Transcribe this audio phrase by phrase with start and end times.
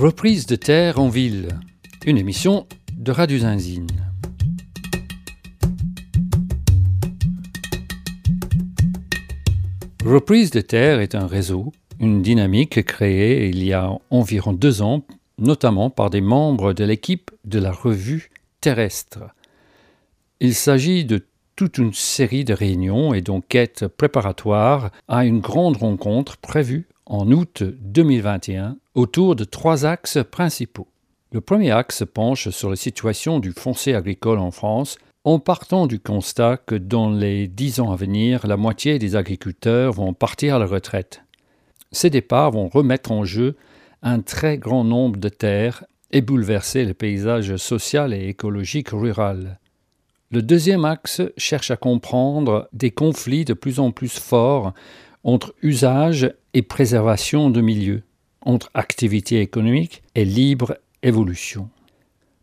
[0.00, 1.48] Reprise de terre en ville,
[2.06, 3.86] une émission de Radio Zinzine.
[10.02, 15.04] Reprise de terre est un réseau, une dynamique créée il y a environ deux ans,
[15.36, 18.30] notamment par des membres de l'équipe de la revue
[18.62, 19.34] Terrestre.
[20.40, 21.26] Il s'agit de
[21.56, 27.64] toute une série de réunions et d'enquêtes préparatoires à une grande rencontre prévue en août
[27.64, 30.86] 2021 autour de trois axes principaux.
[31.32, 35.98] Le premier axe penche sur la situation du foncier agricole en France en partant du
[35.98, 40.58] constat que dans les dix ans à venir, la moitié des agriculteurs vont partir à
[40.60, 41.22] la retraite.
[41.90, 43.56] Ces départs vont remettre en jeu
[44.02, 49.58] un très grand nombre de terres et bouleverser le paysage social et écologique rural.
[50.30, 54.72] Le deuxième axe cherche à comprendre des conflits de plus en plus forts
[55.24, 58.02] entre usage et préservation de milieux,
[58.42, 61.68] entre activité économique et libre évolution.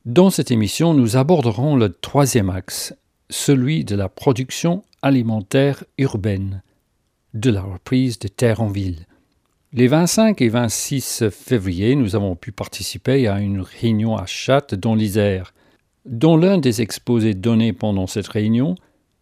[0.05, 2.95] Dans cette émission, nous aborderons le troisième axe,
[3.29, 6.61] celui de la production alimentaire urbaine,
[7.33, 9.05] de la reprise des terres en ville.
[9.73, 14.95] Les 25 et 26 février, nous avons pu participer à une réunion à Châtes dans
[14.95, 15.53] l'Isère,
[16.05, 18.75] dans l'un des exposés donnés pendant cette réunion,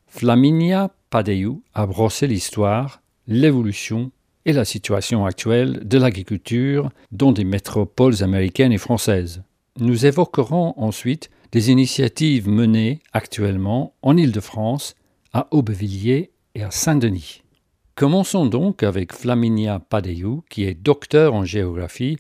[0.05, 4.11] Flaminia Padeyou a brossé l'histoire, l'évolution
[4.45, 9.43] et la situation actuelle de l'agriculture dans des métropoles américaines et françaises.
[9.79, 14.95] Nous évoquerons ensuite des initiatives menées actuellement en Île-de-France,
[15.33, 17.43] à Aubevilliers et à Saint-Denis.
[17.95, 22.17] Commençons donc avec Flaminia Padeyou, qui est docteur en géographie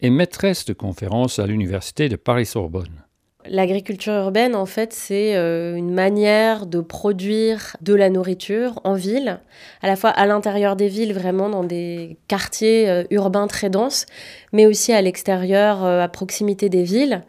[0.00, 3.04] et maîtresse de conférences à l'Université de Paris-Sorbonne.
[3.50, 9.40] L'agriculture urbaine, en fait, c'est euh, une manière de produire de la nourriture en ville,
[9.82, 14.04] à la fois à l'intérieur des villes, vraiment dans des quartiers euh, urbains très denses,
[14.52, 17.22] mais aussi à l'extérieur, euh, à proximité des villes.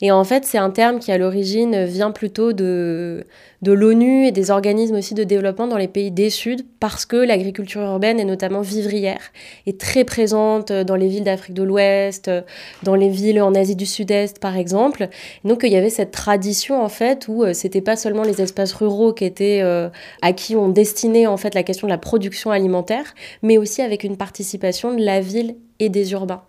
[0.00, 3.24] Et en fait, c'est un terme qui, à l'origine, vient plutôt de,
[3.62, 7.16] de l'ONU et des organismes aussi de développement dans les pays des Sud, parce que
[7.16, 9.20] l'agriculture urbaine est notamment vivrière,
[9.66, 12.30] et très présente dans les villes d'Afrique de l'Ouest,
[12.84, 15.08] dans les villes en Asie du Sud-Est, par exemple.
[15.44, 18.72] donc, il y avait cette tradition, en fait, où euh, c'était pas seulement les espaces
[18.72, 19.88] ruraux qui étaient, euh,
[20.22, 24.04] à qui on destinait, en fait, la question de la production alimentaire, mais aussi avec
[24.04, 26.42] une participation de la ville et des urbains.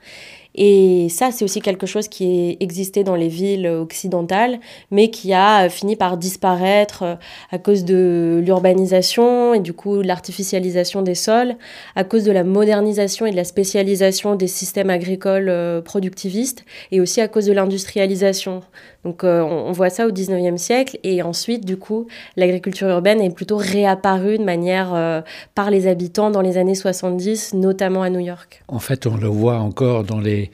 [0.62, 4.60] Et ça, c'est aussi quelque chose qui existait dans les villes occidentales,
[4.92, 7.16] mais qui a fini par disparaître euh,
[7.50, 11.56] à cause de l'urbanisation et du coup l'artificialisation des sols,
[11.96, 17.00] à cause de la modernisation et de la spécialisation des systèmes agricoles euh, productivistes, et
[17.00, 18.62] aussi à cause de l'industrialisation.
[19.06, 23.34] Donc euh, on, voit ça au 19e siècle, et ensuite, du coup, l'agriculture urbaine est
[23.34, 25.24] plutôt réapparue de manière
[25.56, 28.62] par les habitants dans les années 70, notamment à New York.
[28.68, 30.52] En fait, on le voit encore dans les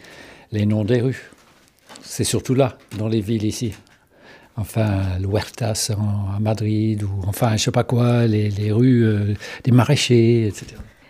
[0.51, 1.31] les, noms des rues.
[2.01, 3.73] C'est surtout là, dans les villes ici.
[4.57, 9.33] Enfin, l'Huertas à Madrid, ou enfin, je sais pas quoi, les, rues euh,
[9.63, 10.67] des maraîchers, etc.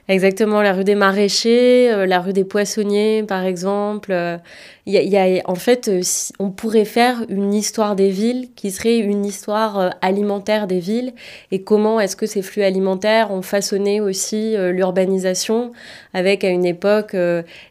[0.07, 4.39] Exactement, la rue des maraîchers, euh, la rue des poissonniers, par exemple.
[4.87, 6.01] Il y, a, en fait, euh,
[6.37, 11.13] on pourrait faire une histoire des villes qui serait une histoire euh, alimentaire des villes
[11.51, 15.71] et comment est-ce que ces flux alimentaires ont façonné aussi euh, l'urbanisation
[16.13, 17.15] avec à une époque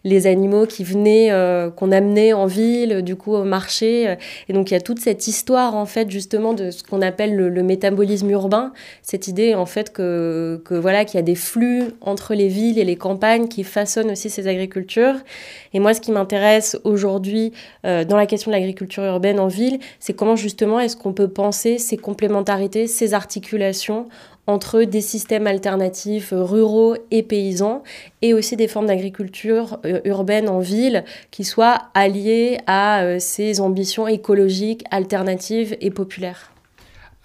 [0.04, 1.30] les animaux qui venaient,
[1.76, 4.16] qu'on amenait en ville, du coup au marché.
[4.50, 7.34] Et donc il y a toute cette histoire en fait justement de ce qu'on appelle
[7.34, 11.84] le, métabolisme urbain, cette idée en fait que, que voilà qu'il y a des flux
[12.02, 15.16] entre les villes et les campagnes qui façonnent aussi ces agricultures.
[15.72, 17.52] Et moi, ce qui m'intéresse aujourd'hui aujourd'hui
[17.84, 21.28] euh, dans la question de l'agriculture urbaine en ville, c'est comment justement est-ce qu'on peut
[21.28, 24.08] penser ces complémentarités, ces articulations
[24.46, 27.82] entre des systèmes alternatifs euh, ruraux et paysans
[28.22, 34.06] et aussi des formes d'agriculture euh, urbaine en ville qui soient alliées à ces ambitions
[34.06, 36.53] écologiques, alternatives et populaires?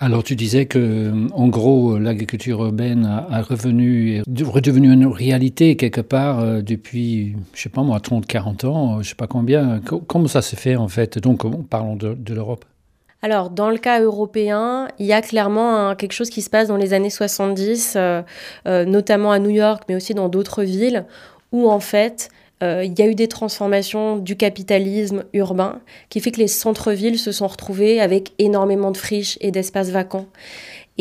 [0.01, 5.99] Alors tu disais que, en gros, l'agriculture urbaine a, revenu, est redevenu une réalité quelque
[5.99, 9.81] part euh, depuis, je sais pas moi, 30, 40 ans, je sais pas combien.
[9.81, 11.19] Comment ça s'est fait en fait?
[11.19, 12.63] Donc, parlons de, l'Europe.
[13.21, 16.77] Alors, dans le cas européen, il y a clairement quelque chose qui se passe dans
[16.77, 18.21] les années 70, euh,
[18.67, 21.05] euh, notamment à New York, mais aussi dans d'autres villes,
[21.51, 25.79] où en fait, euh, il y a eu des transformations du capitalisme urbain
[26.09, 30.27] qui fait que les centres-villes se sont retrouvés avec énormément de friches et d'espaces vacants.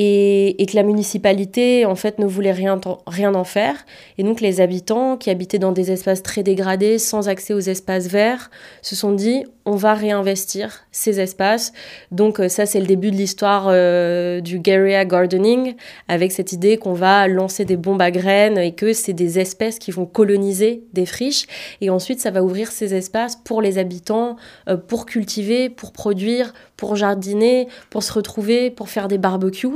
[0.01, 3.85] Et, que la municipalité en fait ne voulait rien, rien en faire.
[4.17, 8.07] Et donc les habitants qui habitaient dans des espaces très dégradés, sans accès aux espaces
[8.07, 8.51] verts,
[8.81, 11.73] se sont dit on va réinvestir ces espaces.
[12.13, 15.75] Donc euh, ça c'est le début de l'histoire euh, du guerrilla gardening,
[16.07, 19.81] avec cette idée qu'on va lancer des bombes à graines et que c'est des espèces
[19.81, 21.47] qui vont coloniser des friches.
[21.81, 24.37] Et ensuite ça va ouvrir ces espaces pour les habitants,
[24.69, 29.69] euh, pour cultiver, pour produire, pour jardiner, pour se retrouver, pour faire des barbecues.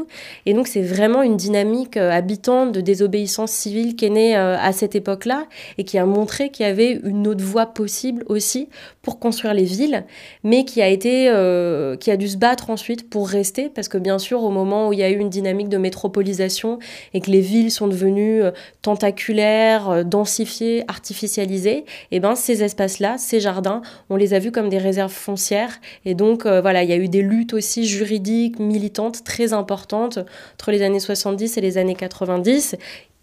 [0.46, 4.56] Et donc c'est vraiment une dynamique euh, habitante de désobéissance civile qui est née euh,
[4.56, 5.46] à cette époque-là
[5.78, 8.68] et qui a montré qu'il y avait une autre voie possible aussi
[9.02, 10.04] pour construire les villes,
[10.44, 13.98] mais qui a été, euh, qui a dû se battre ensuite pour rester, parce que
[13.98, 16.78] bien sûr au moment où il y a eu une dynamique de métropolisation
[17.14, 18.42] et que les villes sont devenues
[18.80, 24.68] tentaculaires, densifiées, artificialisées, et eh ben ces espaces-là, ces jardins, on les a vus comme
[24.68, 29.24] des réserves foncières, et donc voilà il y a eu des luttes aussi juridiques, militantes
[29.24, 30.18] très importantes
[30.54, 32.76] entre les années 70 et les années 90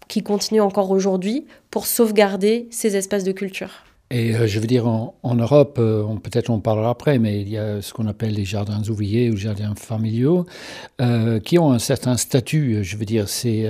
[0.08, 3.84] qui continuent encore aujourd'hui pour sauvegarder ces espaces de culture.
[4.12, 7.56] Et euh, je veux dire, en, Europe, euh, peut-être on parlera après, mais il y
[7.56, 10.46] a ce qu'on appelle les jardins ouvriers ou jardins familiaux,
[11.00, 12.82] euh, qui ont un certain statut.
[12.82, 13.68] Je veux dire, c'est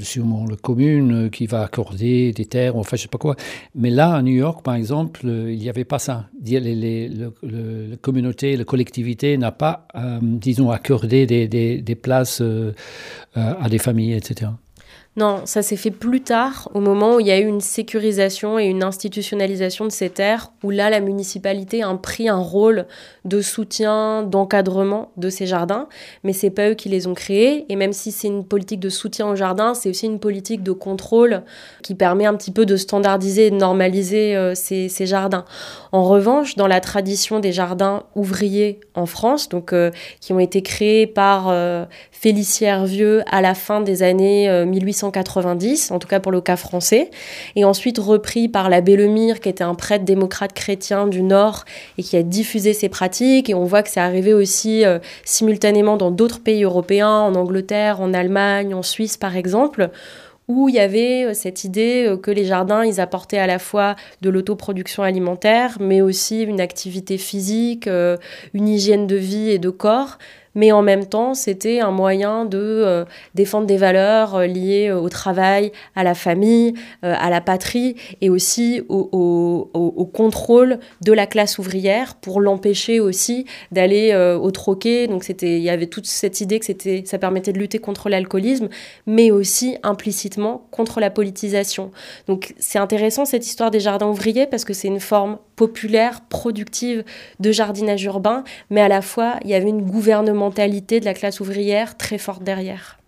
[0.00, 3.36] sûrement la commune qui va accorder des terres, enfin je sais pas quoi.
[3.74, 6.28] Mais là, à New York, par exemple, il n'y avait pas ça.
[6.42, 9.86] Les, les, la communauté, la collectivité n'a pas,
[10.22, 12.42] disons, accordé des places
[13.34, 14.50] à des familles, etc.
[15.14, 18.58] Non, ça s'est fait plus tard, au moment où il y a eu une sécurisation
[18.58, 22.86] et une institutionnalisation de ces terres, où là, la municipalité a pris un rôle
[23.26, 25.88] de soutien, d'encadrement de ces jardins,
[26.24, 27.66] mais c'est pas eux qui les ont créés.
[27.68, 30.72] Et même si c'est une politique de soutien aux jardins, c'est aussi une politique de
[30.72, 31.42] contrôle
[31.82, 35.44] qui permet un petit peu de standardiser et de normaliser euh, ces, jardins.
[35.92, 41.06] En revanche, dans la tradition des jardins ouvriers en France, euh, qui ont été créés
[41.06, 41.84] par euh,
[42.22, 45.10] Félicien Vieux à la fin des années 1800
[45.90, 47.10] en tout cas pour le cas français,
[47.56, 51.64] et ensuite repris par l'abbé Lemire, qui était un prêtre démocrate chrétien du Nord
[51.98, 53.50] et qui a diffusé ces pratiques.
[53.50, 58.00] Et on voit que c'est arrivé aussi euh, simultanément dans d'autres pays européens, en Angleterre,
[58.00, 59.90] en Allemagne, en Suisse par exemple
[60.48, 63.58] où il y avait euh, cette idée euh, que les jardins, ils apportaient à la
[63.58, 67.88] fois de l'autoproduction alimentaire, mais aussi une activité physique,
[68.54, 70.18] une hygiène de vie et de corps,
[70.54, 73.04] mais en même temps, c'était un moyen de euh,
[73.34, 78.30] défendre des valeurs euh, liées euh, au travail, à la famille, à la patrie, et
[78.30, 85.06] aussi au, contrôle de la classe ouvrière pour l'empêcher aussi d'aller au troquet.
[85.06, 88.08] Donc c'était, il y avait toute cette idée que c'était, ça permettait de lutter contre
[88.08, 88.68] l'alcoolisme,
[89.06, 91.90] mais aussi implicitement contre la politisation.
[92.26, 97.04] Donc c'est intéressant cette histoire des jardins ouvriers parce que c'est une forme populaire, productive
[97.40, 101.14] de jardinage urbain, mais à la fois il y avait une gouvernement mentalité de la
[101.14, 102.98] classe ouvrière très forte derrière.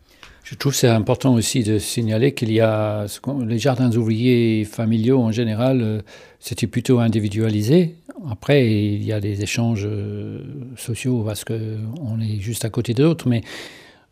[0.44, 3.06] Je trouve c'est important aussi de signaler qu'il y a
[3.46, 6.00] les jardins ouvriers familiaux en général, euh,
[6.38, 7.96] c'était plutôt individualisé.
[8.30, 10.42] Après, il y a des échanges euh,
[10.76, 13.40] sociaux parce qu'on est juste à côté d'autres, mais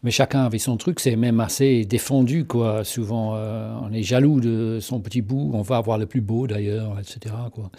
[0.05, 2.83] mais chacun avait son truc, c'est même assez défendu, quoi.
[2.83, 6.49] Souvent, euh, on est jaloux de son petit bout, on va avoir le plus beau
[6.49, 7.35] d'ailleurs, etc.
[7.55, 7.71] Quoi.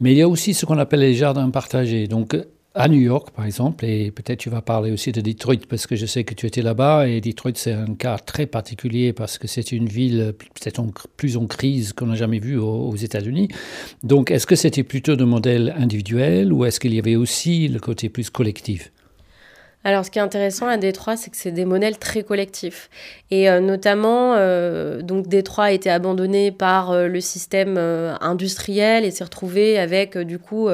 [0.00, 2.08] Mais il y a aussi ce qu'on appelle les jardins partagés.
[2.08, 2.36] Donc,
[2.74, 5.94] à New York, par exemple, et peut-être tu vas parler aussi de Detroit, parce que
[5.94, 9.46] je sais que tu étais là-bas, et Detroit, c'est un cas très particulier, parce que
[9.46, 10.82] c'est une ville peut-être
[11.16, 13.48] plus en crise qu'on n'a jamais vu aux, États-Unis.
[14.02, 17.78] Donc, est-ce que c'était plutôt de modèle individuel, ou est-ce qu'il y avait aussi le
[17.78, 18.90] côté plus collectif?
[19.84, 22.88] Alors, ce qui est intéressant à Détroit, c'est que c'est des modèles très collectifs.
[23.32, 27.76] Et euh, notamment, euh, donc Détroit a été abandonné par euh, le système
[28.20, 30.68] industriel et s'est retrouvé avec, du coup,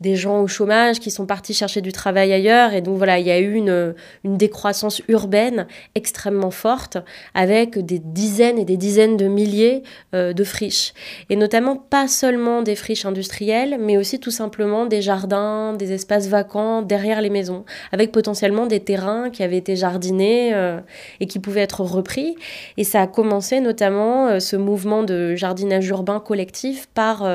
[0.00, 2.72] des gens au chômage qui sont partis chercher du travail ailleurs.
[2.72, 6.98] Et donc voilà, il y a eu une, une décroissance urbaine extrêmement forte
[7.34, 9.82] avec des dizaines et des dizaines de milliers
[10.14, 10.92] euh, de friches.
[11.30, 16.28] Et notamment pas seulement des friches industrielles, mais aussi tout simplement des jardins, des espaces
[16.28, 20.78] vacants derrière les maisons, avec potentiellement des terrains qui avaient été jardinés euh,
[21.18, 22.36] et qui pouvaient être repris.
[22.76, 27.28] Et ça a commencé notamment euh, ce mouvement de jardinage urbain collectif par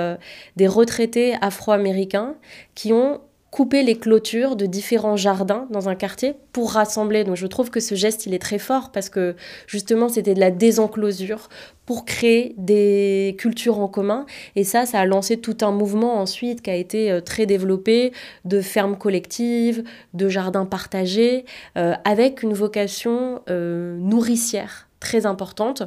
[0.55, 2.36] des retraités afro-américains
[2.75, 3.22] qui ont
[3.53, 7.24] coupé les clôtures de différents jardins dans un quartier pour rassembler.
[7.24, 9.36] Donc je trouve que ce geste, il est très fort parce que
[9.67, 11.50] justement, c'était de la désenclosure
[11.86, 14.25] pour créer des cultures en commun.
[14.55, 18.12] Et ça, ça a lancé tout un mouvement ensuite qui a été euh, très développé
[18.43, 19.83] de fermes collectives,
[20.15, 21.45] de jardins partagés,
[21.77, 25.83] euh, avec une vocation euh, nourricière très importante,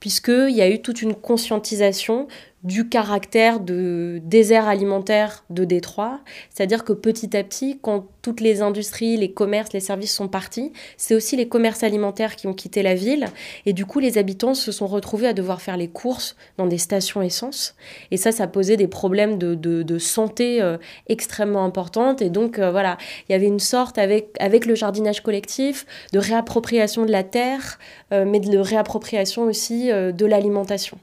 [0.00, 2.28] puisqu'il y a eu toute une conscientisation
[2.64, 6.20] du caractère de désert alimentaire de Détroit.
[6.48, 10.72] C'est-à-dire que petit à petit, quand toutes les industries, les commerces, les services sont partis,
[10.96, 13.26] c'est aussi les commerces alimentaires qui ont quitté la ville.
[13.66, 16.78] Et du coup, les habitants se sont retrouvés à devoir faire les courses dans des
[16.78, 17.76] stations essence.
[18.10, 22.22] Et ça, ça posait des problèmes de, de, santé euh, extrêmement importantes.
[22.22, 22.96] Et donc, euh, voilà,
[23.28, 25.84] il y avait une sorte, avec, avec le jardinage collectif,
[26.14, 27.78] de réappropriation de la terre,
[28.12, 30.98] euh, mais de réappropriation aussi de l'alimentation.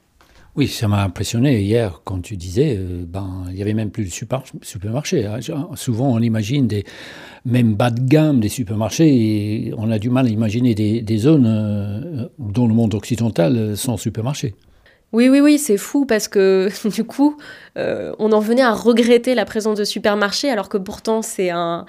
[0.58, 4.04] Oui, ça m'a impressionné hier quand tu disais, euh, ben, il y avait même plus
[4.04, 5.26] de supermarchés.
[5.26, 5.40] Hein.
[5.76, 6.84] Souvent, on imagine des,
[7.46, 11.18] même bas de gamme des supermarchés, et on a du mal à imaginer des, des
[11.18, 14.54] zones euh, dans le monde occidental euh, sans supermarché.
[15.14, 17.36] Oui, oui, oui, c'est fou parce que du coup,
[17.78, 21.86] euh, on en venait à regretter la présence de supermarchés alors que pourtant c'est un,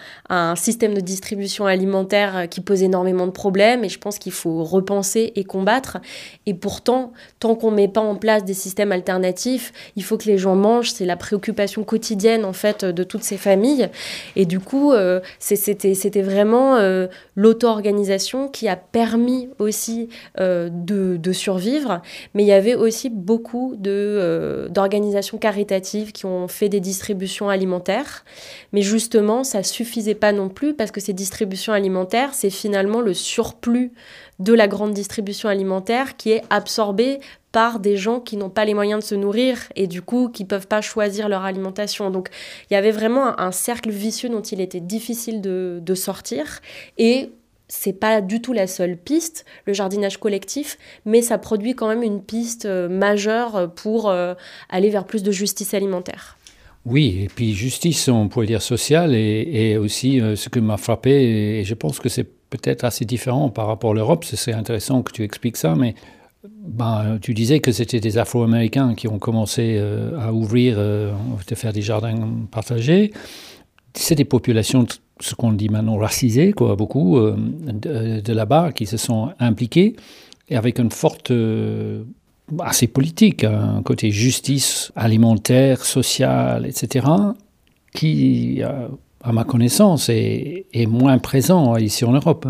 [0.56, 5.32] système de distribution alimentaire qui pose énormément de problèmes et je pense qu'il faut repenser
[5.36, 5.98] et combattre.
[6.46, 10.24] Et pourtant, tant qu'on ne met pas en place des systèmes alternatifs, il faut que
[10.24, 10.90] les gens mangent.
[10.90, 13.88] C'est la préoccupation quotidienne en fait de toutes ces familles.
[14.34, 20.70] Et du coup, euh, c'était vraiment euh, l'auto-organisation qui a permis aussi de,
[21.16, 22.02] de, survivre.
[22.34, 28.24] Mais il y avait aussi beaucoup euh, d'organisations caritatives qui ont fait des distributions alimentaires.
[28.72, 33.14] Mais justement, ça suffisait pas non plus parce que ces distributions alimentaires, c'est finalement le
[33.14, 33.92] surplus
[34.38, 37.20] de la grande distribution alimentaire qui est absorbé
[37.52, 40.44] par des gens qui n'ont pas les moyens de se nourrir et du coup qui
[40.44, 42.10] peuvent pas choisir leur alimentation.
[42.10, 42.30] Donc
[42.70, 46.60] il y avait vraiment un, cercle vicieux dont il était difficile de, de sortir
[46.96, 47.30] et
[47.68, 52.02] c'est pas du tout la seule piste, le jardinage collectif, mais ça produit quand même
[52.02, 54.34] une piste euh, majeure pour euh,
[54.68, 56.36] aller vers plus de justice alimentaire.
[56.84, 61.10] Oui, et puis justice, on pourrait dire sociale, et, aussi euh, ce que m'a frappé,
[61.60, 65.02] et je pense que c'est peut-être assez différent par rapport à l'Europe, ce serait intéressant
[65.02, 65.94] que tu expliques ça, mais
[66.44, 69.80] ben, tu disais que c'était des Afro-Américains qui ont commencé
[70.18, 73.12] à ouvrir, à faire des jardins partagés.
[73.94, 74.86] C'est des populations
[75.20, 79.96] ce qu'on dit maintenant racisés, quoi, beaucoup euh, de, là-bas qui se sont impliqués
[80.48, 82.02] et avec une forte euh,
[82.58, 87.06] assez politique, hein, un côté justice alimentaire, sociale, etc.,
[87.94, 88.88] qui, euh,
[89.22, 92.46] à ma connaissance, est, moins présent ici en Europe.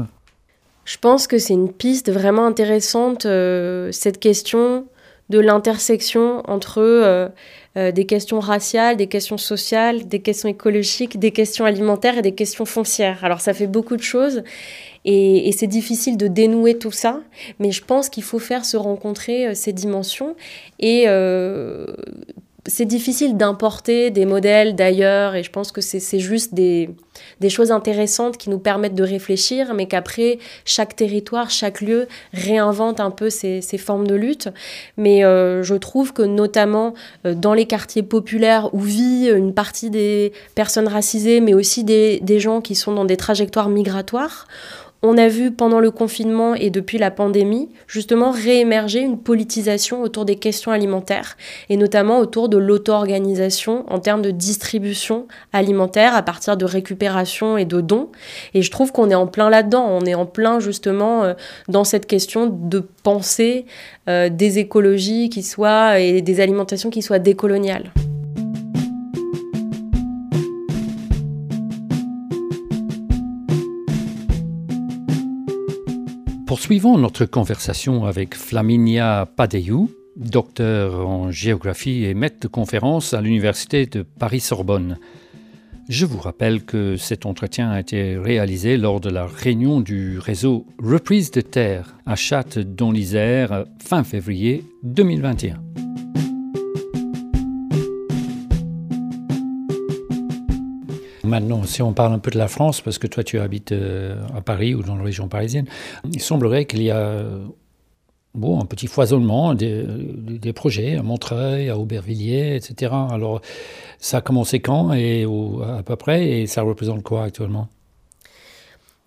[0.84, 4.87] Je pense que c'est une piste vraiment intéressante, cette question
[5.32, 7.28] de l'intersection entre euh,
[7.75, 12.67] des questions raciales, des questions sociales, des questions écologiques, des questions alimentaires et des questions
[12.67, 13.25] foncières.
[13.25, 14.43] Alors ça fait beaucoup de choses
[15.05, 17.21] et, c'est difficile de dénouer tout ça,
[17.59, 20.37] mais je pense qu'il faut faire se rencontrer euh, ces dimensions
[20.79, 21.87] et euh,
[22.66, 26.90] c'est difficile d'importer des modèles d'ailleurs et je pense que c'est juste des,
[27.49, 33.11] choses intéressantes qui nous permettent de réfléchir, mais qu'après, chaque territoire, chaque lieu réinvente un
[33.11, 34.49] peu ces, formes de lutte.
[34.97, 36.95] Mais euh, je trouve que notamment
[37.26, 42.38] euh, dans les quartiers populaires où vit une partie des personnes racisées, mais aussi des
[42.38, 44.47] gens qui sont dans des trajectoires migratoires,
[45.02, 50.25] on a vu pendant le confinement et depuis la pandémie justement réémerger une politisation autour
[50.25, 51.37] des questions alimentaires
[51.68, 57.64] et notamment autour de l'auto-organisation en termes de distribution alimentaire à partir de récupération et
[57.64, 58.11] de dons.
[58.54, 61.35] Et je trouve qu'on est en plein là-dedans, on est en plein justement euh,
[61.68, 63.66] dans cette question de penser
[64.09, 67.92] euh, des écologies qui soient et des alimentations qui soient décoloniales.
[76.52, 83.87] Poursuivons notre conversation avec Flaminia Padeyou, docteur en géographie et maître de conférence à l'Université
[83.87, 84.99] de Paris-Sorbonne.
[85.88, 90.66] Je vous rappelle que cet entretien a été réalisé lors de la réunion du réseau
[90.78, 95.54] Reprise de Terre à Châtes dans l'Isère fin février 2021.
[101.25, 104.17] Maintenant, si on parle un peu de la France, parce que toi tu habites euh,
[104.37, 105.67] à Paris ou dans la région parisienne,
[106.12, 107.25] il semblerait qu'il y a
[108.35, 112.93] bon, un petit foisonnement des, projets à Montreuil, à Aubervilliers, etc.
[113.11, 113.41] Alors,
[113.99, 117.69] ça a commencé quand et à peu près et ça représente quoi actuellement?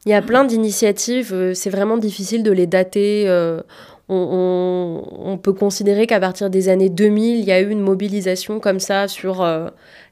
[0.06, 3.28] Il y a plein d'initiatives, euh, c'est vraiment difficile de les dater.
[3.28, 3.62] Euh,
[4.08, 8.80] on, peut considérer qu'à partir des années 2000, il y a eu une mobilisation comme
[8.80, 9.44] ça sur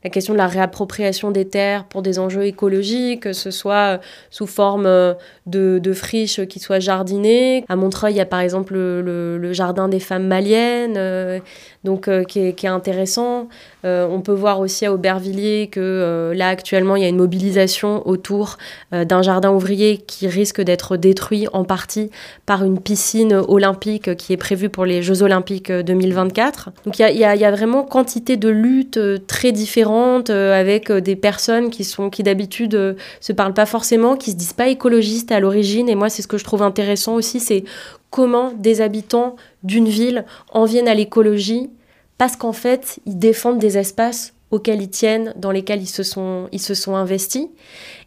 [0.04, 4.00] la question de la réappropriation des terres pour des enjeux écologiques, que ce soit
[4.32, 5.14] sous forme euh,
[5.46, 7.64] de, friches qui soient jardinées.
[7.70, 11.40] À Montreuil, il y a par exemple le, jardin des femmes maliennes, euh,
[11.84, 13.48] donc euh, qui, est, intéressant.
[13.84, 18.58] on peut voir aussi à Aubervilliers que là actuellement, il y a une mobilisation autour
[18.92, 22.10] d'un jardin ouvrier qui risque d'être détruit en partie
[22.46, 26.72] par une piscine olympique qui est prévu pour les Jeux olympiques 2024.
[26.86, 29.93] Donc il y, a, vraiment quantité de luttes très différentes
[30.30, 34.68] avec des personnes qui sont qui d'habitude se parlent pas forcément, qui se disent pas
[34.68, 35.90] écologistes à l'origine.
[35.90, 37.64] Et moi, c'est ce que je trouve intéressant aussi, c'est
[38.10, 41.70] comment des habitants d'une ville en viennent à l'écologie
[42.18, 46.48] parce qu'en fait, ils défendent des espaces auxquels ils tiennent, dans lesquels ils se sont,
[46.52, 47.48] ils se sont investis.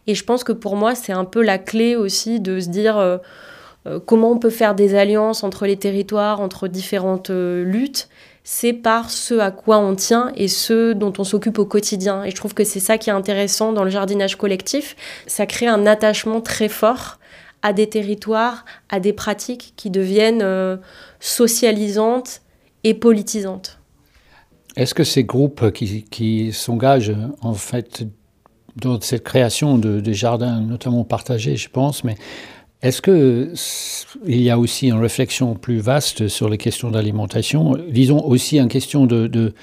[0.07, 2.97] Et je pense que pour moi, c'est un peu la clé aussi de se dire
[2.97, 3.17] euh,
[3.85, 8.07] euh, comment on peut faire des alliances entre les territoires, entre différentes euh, luttes.
[8.49, 12.23] C'est par ce à quoi on tient et ce dont on s'occupe au quotidien.
[12.23, 14.95] Et je trouve que c'est ça qui est intéressant dans le jardinage collectif.
[15.27, 17.19] Ça crée un attachement très fort
[17.61, 20.79] à des territoires, à des pratiques qui deviennent
[21.19, 22.39] socialisantes
[22.85, 23.81] et politisantes.
[24.77, 28.05] Est-ce que ces groupes qui, s'engagent en fait
[28.77, 32.15] dans cette création de, jardins, notamment partagés, je pense, mais
[32.83, 37.75] est-ce qu'il y a aussi une réflexion plus vaste sur les questions d'alimentation?
[37.89, 39.53] Disons aussi une question de,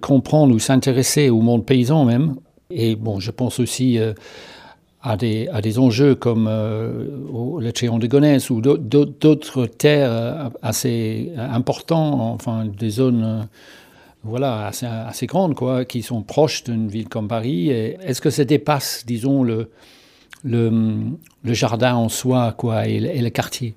[0.00, 2.36] comprendre ou s'intéresser au monde paysan même.
[2.70, 4.12] Et bon, je pense aussi euh,
[5.02, 7.06] à, des, enjeux comme euh,
[7.60, 13.48] le Tréon de Gonesse ou d'autres terres euh, assez importants, enfin des zones
[14.22, 17.70] voilà, assez, assez grandes, quoi, qui sont proches d'une ville comme Paris.
[17.70, 19.70] Est-ce que ça dépasse, disons, le,
[20.46, 23.74] le, jardin en soi quoi, et, le, quartier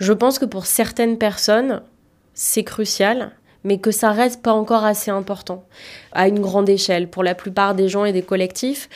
[0.00, 1.82] Je pense que pour certaines personnes,
[2.34, 3.32] c'est crucial
[3.64, 5.64] mais que ça reste pas encore assez important
[6.12, 7.08] à une grande échelle.
[7.08, 8.88] Pour la plupart des gens et des collectifs,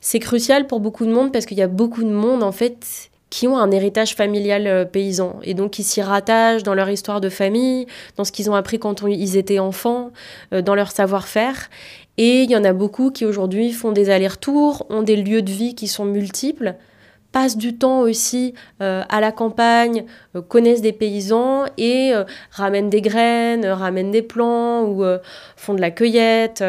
[0.00, 3.10] c'est crucial pour beaucoup de monde parce qu'il y a beaucoup de monde en fait
[3.30, 7.20] qui ont un héritage familial euh, paysan et donc qui s'y rattachent dans leur histoire
[7.20, 7.86] de famille,
[8.16, 10.12] dans ce qu'ils ont appris quand ils étaient enfants,
[10.52, 11.68] euh, dans leur savoir-faire.
[12.18, 15.50] Et il y en a beaucoup qui aujourd'hui font des allers-retours, ont des lieux de
[15.50, 16.74] vie qui sont multiples,
[17.32, 20.04] passent du temps aussi euh, à la campagne,
[20.48, 22.12] connaissent des paysans et
[22.50, 25.04] ramènent des graines, ramènent des plants ou
[25.56, 26.64] font de la cueillette.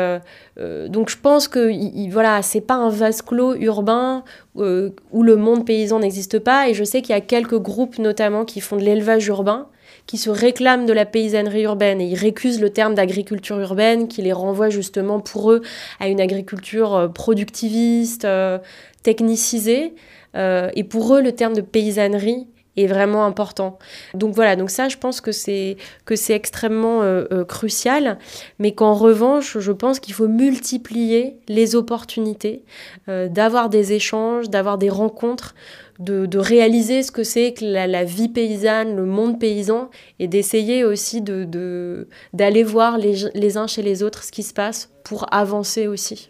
[0.58, 1.72] donc je pense que
[2.12, 4.24] voilà, c'est pas un vase clos urbain
[4.60, 6.70] euh, où le monde paysan n'existe pas.
[6.70, 9.68] Et je sais qu'il y a quelques groupes notamment qui font de l'élevage urbain,
[10.06, 14.22] qui se réclament de la paysannerie urbaine et ils récusent le terme d'agriculture urbaine qui
[14.22, 15.62] les renvoie justement pour eux
[16.00, 18.60] à une agriculture euh, productiviste, euh,
[19.04, 19.94] technicisée.
[20.36, 23.78] et pour eux, le terme de paysannerie est vraiment important.
[24.14, 28.18] Donc voilà, donc ça, je pense que c'est que c'est extrêmement euh, euh, crucial,
[28.58, 32.64] mais qu'en revanche, je pense qu'il faut multiplier les opportunités
[33.08, 35.56] euh, d'avoir des échanges, d'avoir des rencontres.
[36.00, 41.22] De, réaliser ce que c'est que la, vie paysanne, le monde paysan, et d'essayer aussi
[41.22, 46.30] de, d'aller voir les uns chez les autres ce qui se passe pour avancer aussi.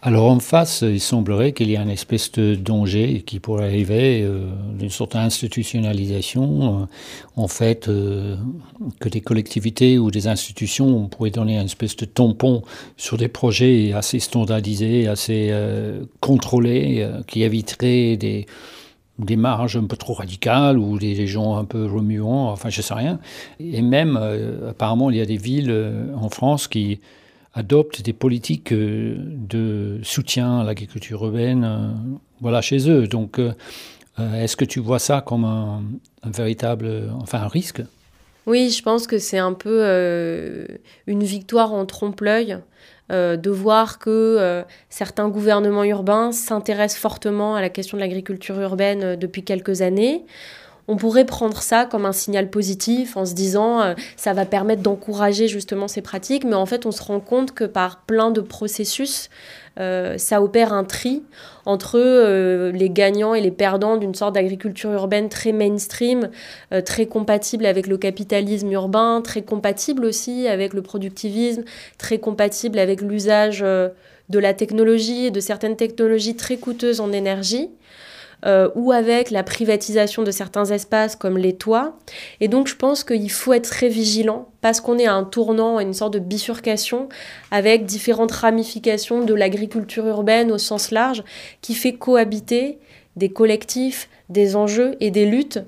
[0.00, 4.22] Alors en face, il semblerait qu'il y ait une espèce de danger qui pourrait arriver,
[4.22, 6.86] euh, d'une sorte d'institutionnalisation, euh,
[7.34, 8.36] en fait, euh,
[9.00, 12.62] que des collectivités ou des institutions pourraient donner une espèce de tampon
[12.96, 15.52] sur des projets assez standardisés, assez
[16.20, 18.46] contrôlés, qui éviteraient des,
[19.18, 22.94] des marges un peu trop radicales ou des, gens un peu remuants, enfin je sais
[22.94, 23.18] rien.
[23.58, 24.16] Et même,
[24.68, 25.74] apparemment, il y a des villes
[26.14, 27.00] en France qui
[27.58, 31.88] adoptent des politiques euh, de soutien à l'agriculture urbaine euh,
[32.40, 33.08] voilà, chez eux.
[33.08, 33.52] Donc, euh,
[34.18, 35.82] est-ce que tu vois ça comme un,
[36.24, 37.82] véritable, risque?
[38.46, 39.84] Oui, je pense que c'est un peu
[41.06, 42.58] une victoire en trompe-l'œil.
[43.10, 49.44] de voir que certains gouvernements urbains s'intéressent fortement à la question de l'agriculture urbaine depuis
[49.44, 50.24] quelques années
[50.88, 54.82] on pourrait prendre ça comme un signal positif en se disant euh, ça va permettre
[54.82, 58.40] d'encourager justement ces pratiques, mais en fait on se rend compte que par plein de
[58.40, 59.28] processus,
[59.78, 61.22] euh, ça opère un tri
[61.66, 66.30] entre euh, les gagnants et les perdants d'une sorte d'agriculture urbaine très mainstream,
[66.86, 71.64] très compatible avec le capitalisme urbain, très compatible aussi avec le productivisme,
[71.98, 77.68] très compatible avec l'usage de la technologie et de certaines technologies très coûteuses en énergie.
[78.46, 81.98] Euh, ou avec la privatisation de certains espaces comme les toits.
[82.40, 85.78] Et donc je pense qu'il faut être très vigilant parce qu'on est à un tournant,
[85.78, 87.08] à une sorte de bifurcation
[87.50, 91.24] avec différentes ramifications de l'agriculture urbaine au sens large
[91.62, 92.78] qui fait cohabiter
[93.16, 95.58] des collectifs, des enjeux et des luttes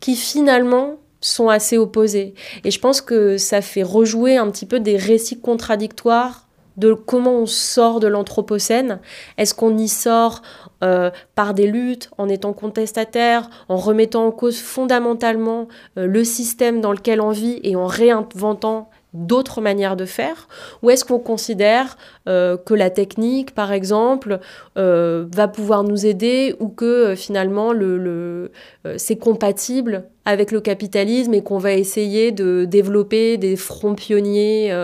[0.00, 2.32] qui finalement sont assez opposés.
[2.64, 6.43] Et je pense que ça fait rejouer un petit peu des récits contradictoires
[6.76, 9.00] de comment on sort de l'Anthropocène.
[9.38, 10.42] Est-ce qu'on y sort
[10.82, 16.80] euh, par des luttes, en étant contestataire, en remettant en cause fondamentalement euh, le système
[16.80, 20.48] dans lequel on vit et en réinventant d'autres manières de faire?
[20.82, 21.96] Ou est-ce qu'on considère
[22.28, 24.40] euh, que la technique, par exemple,
[24.74, 28.50] va pouvoir nous aider ou que finalement le,
[28.96, 34.74] c'est compatible avec le capitalisme et qu'on va essayer de développer des fronts pionniers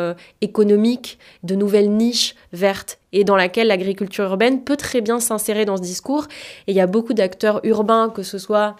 [0.40, 5.76] économiques, de nouvelles niches vertes et dans laquelle l'agriculture urbaine peut très bien s'insérer dans
[5.76, 6.26] ce discours.
[6.66, 8.76] Et il y a beaucoup d'acteurs urbains, que ce soit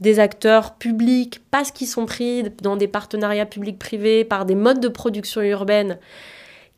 [0.00, 4.88] des acteurs publics parce qu'ils sont pris dans des partenariats publics-privés par des modes de
[4.88, 5.98] production urbaine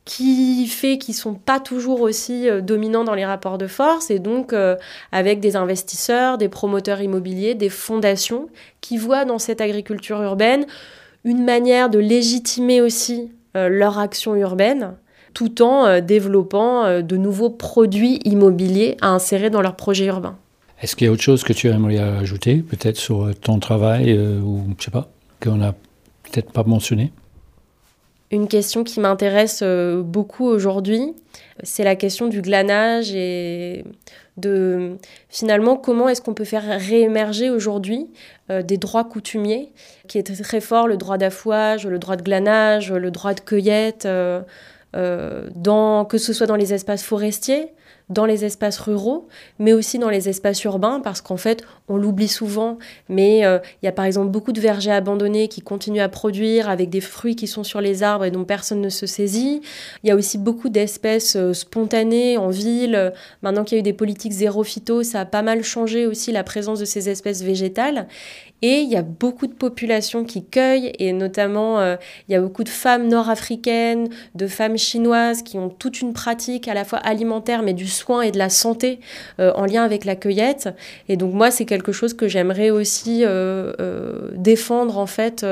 [0.04, 4.18] qui fait qu'ils sont pas toujours aussi euh, dominants dans les rapports de force et
[4.18, 4.76] donc euh,
[5.12, 8.48] avec des investisseurs, des promoteurs immobiliers, des fondations
[8.80, 10.66] qui voient dans cette agriculture urbaine
[11.24, 14.94] une manière de légitimer aussi euh, leur action urbaine
[15.32, 20.36] tout en développant de nouveaux produits immobiliers à insérer dans leurs projets urbains.
[20.80, 24.62] Est-ce qu'il y a autre chose que tu aimerais ajouter, peut-être sur ton travail, ou
[24.78, 25.08] je sais pas,
[25.42, 25.72] qu'on n'a
[26.22, 27.10] peut-être pas mentionné?
[28.30, 31.14] Une question qui m'intéresse euh, beaucoup aujourd'hui,
[31.62, 33.84] c'est la question du glanage et
[34.36, 34.96] de
[35.28, 38.08] finalement comment est-ce qu'on peut faire réémerger aujourd'hui
[38.48, 39.72] des droits coutumiers,
[40.08, 44.08] qui est très fort, le droit d'affouage, le droit de glanage, le droit de cueillette,
[44.92, 47.68] dans, que ce soit dans les espaces forestiers,
[48.14, 52.28] dans les espaces ruraux, mais aussi dans les espaces urbains, parce qu'en fait, on l'oublie
[52.28, 56.08] souvent, mais euh, il y a par exemple beaucoup de vergers abandonnés qui continuent à
[56.08, 59.60] produire avec des fruits qui sont sur les arbres et dont personne ne se saisit.
[60.02, 63.12] Il y a aussi beaucoup d'espèces euh, spontanées en ville.
[63.42, 66.32] Maintenant qu'il y a eu des politiques zéro phyto, ça a pas mal changé aussi
[66.32, 68.06] la présence de ces espèces végétales.
[68.66, 71.96] Et il y a beaucoup de populations qui cueillent, et notamment euh,
[72.26, 76.66] il y a beaucoup de femmes nord-africaines, de femmes chinoises qui ont toute une pratique
[76.66, 79.00] à la fois alimentaire, mais du soin et de la santé
[79.38, 80.70] euh, en lien avec la cueillette.
[81.10, 85.44] Et donc moi, c'est quelque chose que j'aimerais aussi euh, défendre en fait.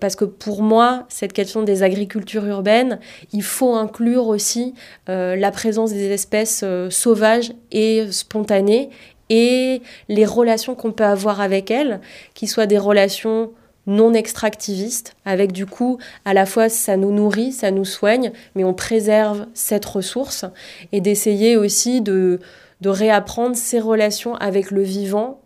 [0.00, 2.98] parce que pour moi, cette question des agricultures urbaines,
[3.32, 4.74] il faut inclure aussi
[5.06, 8.88] la présence des espèces sauvages et spontanées
[9.30, 12.00] et les relations qu'on peut avoir avec elles,
[12.34, 13.52] qui soient des relations
[13.86, 18.62] non extractivistes, avec du coup, à la fois ça nous nourrit, ça nous soigne, mais
[18.62, 20.44] on préserve cette ressource,
[20.92, 22.38] et d'essayer aussi de,
[22.82, 25.40] de réapprendre ces relations avec le vivant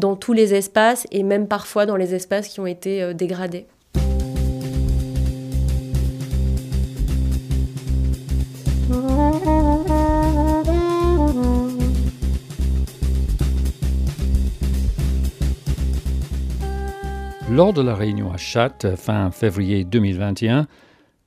[0.00, 3.66] dans tous les espaces, et même parfois dans les espaces qui ont été euh, dégradés.
[17.54, 20.66] Lors de la réunion à Chatte, fin février 2021,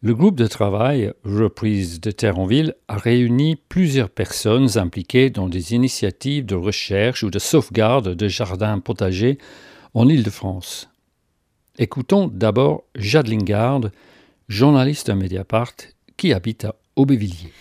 [0.01, 5.47] le groupe de travail Reprise de Terre en Ville a réuni plusieurs personnes impliquées dans
[5.47, 9.37] des initiatives de recherche ou de sauvegarde de jardins potagers
[9.93, 10.89] en Île-de-France.
[11.77, 13.83] Écoutons d'abord Jade Lingard,
[14.49, 15.75] journaliste à Mediapart,
[16.17, 17.53] qui habite à Aubervilliers.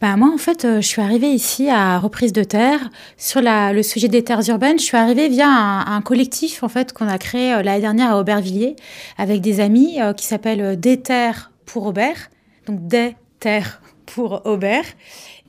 [0.00, 3.82] Bah, moi, en fait, euh, je suis arrivée ici à Reprise de Terre sur le
[3.82, 4.78] sujet des terres urbaines.
[4.78, 8.20] Je suis arrivée via un, collectif en fait qu'on a créé euh, l'année dernière à
[8.20, 8.76] Aubervilliers
[9.16, 12.30] avec des amis euh, qui s'appelle Des terres pour Aubert,
[12.68, 14.84] donc des terres pour Aubert.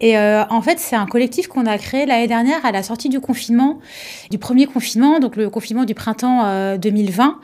[0.02, 3.20] Et en fait, c'est un collectif qu'on a créé l'année dernière à la sortie du
[3.20, 3.80] confinement,
[4.32, 7.38] du premier confinement, donc le confinement du printemps 2020.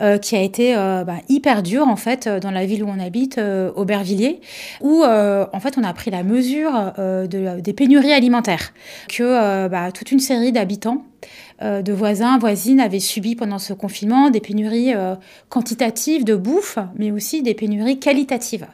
[0.00, 2.88] Euh, qui a été euh, bah, hyper dur en fait euh, dans la ville où
[2.88, 3.38] on habite,
[3.76, 4.40] Aubervilliers,
[4.80, 8.72] où en fait on a pris la mesure de, des pénuries alimentaires
[9.08, 11.04] que bah, toute une série d'habitants
[11.62, 14.94] de voisins, voisines avaient subi pendant ce confinement des pénuries
[15.50, 18.66] quantitatives de bouffe, mais aussi des pénuries qualitatives.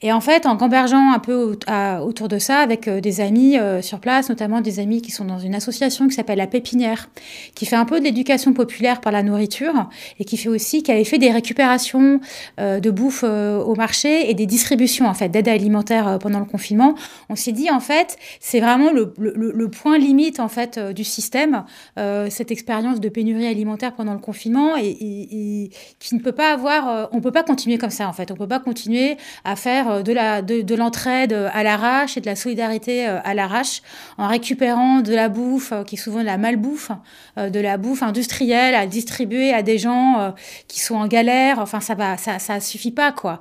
[0.00, 1.58] Et en fait, en gambergeant un peu
[2.02, 5.54] autour de ça avec des amis sur place, notamment des amis qui sont dans une
[5.54, 7.10] association qui s'appelle La Pépinière,
[7.54, 10.90] qui fait un peu de l'éducation populaire par la nourriture et qui fait aussi, qui
[10.92, 12.20] avait fait des récupérations
[12.58, 16.94] de bouffe au marché et des distributions en fait d'aide alimentaire pendant le confinement.
[17.28, 21.64] On s'est dit en fait, c'est vraiment le, point limite en fait du système.
[21.98, 26.88] Euh, cette expérience de pénurie alimentaire pendant le confinement et, qui ne peut pas avoir,
[26.88, 28.30] euh, on peut pas continuer comme ça en fait.
[28.30, 32.36] On peut pas continuer à faire euh, de de, l'entraide à l'arrache et de la
[32.36, 33.82] solidarité à l'arrache
[34.18, 36.90] en récupérant de la bouffe qui est souvent de la malbouffe,
[37.36, 40.34] de la bouffe industrielle à distribuer à des gens
[40.68, 41.58] qui sont en galère.
[41.58, 43.40] Enfin ça va, ça ça suffit pas quoi.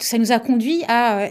[0.00, 1.28] Ça nous a conduit à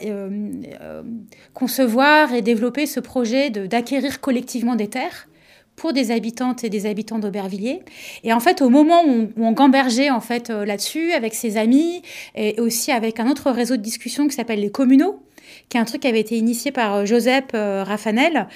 [1.53, 5.27] concevoir et développer ce projet d'acquérir collectivement des terres
[5.75, 7.81] pour des habitantes et des habitants d'Aubervilliers.
[8.23, 12.01] Et en fait, au moment où on, gambergeait en fait euh, là-dessus avec ses amis
[12.35, 15.23] et aussi avec un autre réseau de discussion qui s'appelle les communaux,
[15.69, 18.47] qui est un truc qui avait été initié par euh, Joseph euh, Raffanel,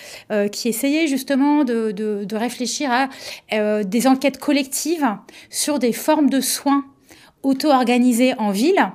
[0.51, 5.07] qui essayait justement de, de réfléchir à des enquêtes collectives
[5.49, 6.85] sur des formes de soins
[7.43, 8.91] auto-organisées en ville.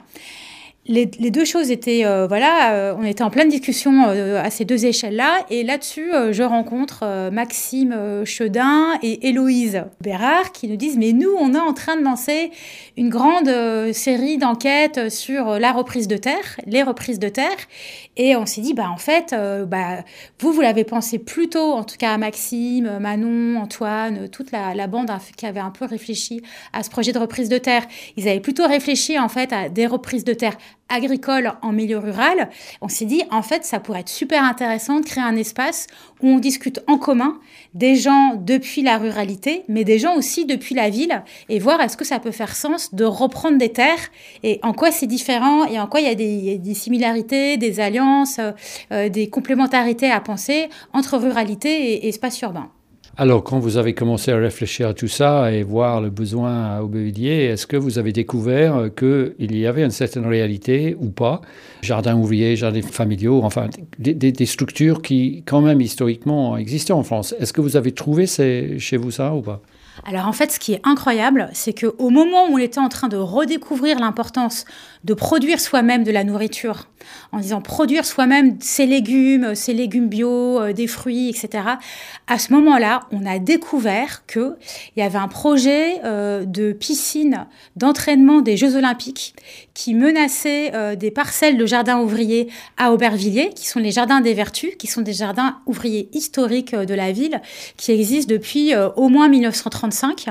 [0.87, 4.65] Les, deux choses étaient, euh, voilà, euh, on était en pleine discussion euh, à ces
[4.65, 5.47] deux échelles-là.
[5.49, 11.55] Et là-dessus, je rencontre Maxime Chedin et Héloïse Bérard qui nous disent, mais nous, on
[11.55, 12.51] est en train de lancer
[12.97, 13.51] une grande
[13.93, 17.57] série d'enquêtes sur la reprise de terre, les reprises de terre.
[18.17, 19.35] Et on s'est dit, bah, en fait,
[19.67, 20.05] bah,
[20.41, 24.75] vous, vous l'avez pensé plus tôt, en tout cas à Maxime, Manon, Antoine, toute la,
[24.75, 26.43] la bande qui avait un peu réfléchi
[26.73, 27.85] à ce projet de reprise de terre.
[28.17, 30.57] Ils avaient plutôt réfléchi, en fait, à des reprises de terre
[30.93, 32.51] agricole en milieu rural,
[32.81, 35.87] on s'est dit, en fait, ça pourrait être super intéressant de créer un espace
[36.23, 37.41] où on discute en commun
[37.75, 41.97] des gens depuis la ruralité, mais des gens aussi depuis la ville, et voir est-ce
[41.97, 44.11] que ça peut faire sens de reprendre des terres,
[44.43, 48.41] et en quoi c'est différent, et en quoi il y a des, similarités, des alliances,
[48.93, 52.71] euh, des complémentarités à penser entre ruralité et espace urbain.
[53.19, 56.83] Alors, quand vous avez commencé à réfléchir à tout ça et voir le besoin à
[56.83, 61.43] Aubervilliers, est-ce que vous avez découvert qu'il y avait une certaine réalité ou pas?
[61.83, 67.35] Jardins ouvriers, jardins familiaux, enfin, des, structures qui, quand même, historiquement, existaient en France.
[67.39, 69.61] Est-ce que vous avez trouvé chez vous ça ou pas?
[70.05, 73.09] Alors en fait, ce qui est incroyable, c'est qu'au moment où on était en train
[73.09, 74.65] de redécouvrir l'importance
[75.05, 76.87] de produire soi-même de la nourriture,
[77.33, 81.65] en disant produire soi-même ses légumes, ses légumes bio, euh, des fruits, etc.
[82.27, 84.55] À ce moment-là, on a découvert qu'il
[84.97, 89.35] y avait un projet euh, de piscine d'entraînement des Jeux Olympiques
[89.75, 94.35] qui menaçait euh, des parcelles de jardins ouvriers à Aubervilliers, qui sont les jardins des
[94.35, 97.41] Vertus, qui sont des jardins ouvriers historiques de la ville,
[97.77, 99.29] qui existent depuis au moins
[99.83, 100.29] 1935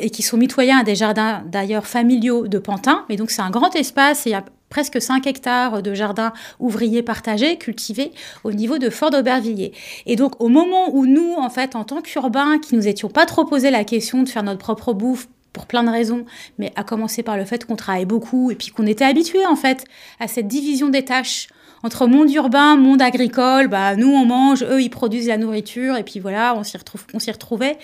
[0.00, 3.04] et qui sont mitoyens à des jardins d'ailleurs familiaux de Pantin.
[3.08, 6.32] Mais donc c'est un grand espace et il y a presque 5 hectares de jardins
[6.58, 8.10] ouvriers partagés, cultivés
[8.42, 9.72] au niveau de Fort d'Aubervilliers.
[10.06, 13.26] Et donc, au moment où nous, en fait, en tant qu'urbains, qui nous étions pas
[13.26, 16.24] trop posé la question de faire notre propre bouffe pour plein de raisons,
[16.56, 19.56] mais à commencer par le fait qu'on travaille beaucoup et puis qu'on était habitué en
[19.56, 19.84] fait
[20.18, 21.48] à cette division des tâches
[21.82, 26.04] entre monde urbain, monde agricole, bah nous on mange, eux ils produisent la nourriture et
[26.04, 27.76] puis voilà, on s'y retrouve, on s'y retrouvait.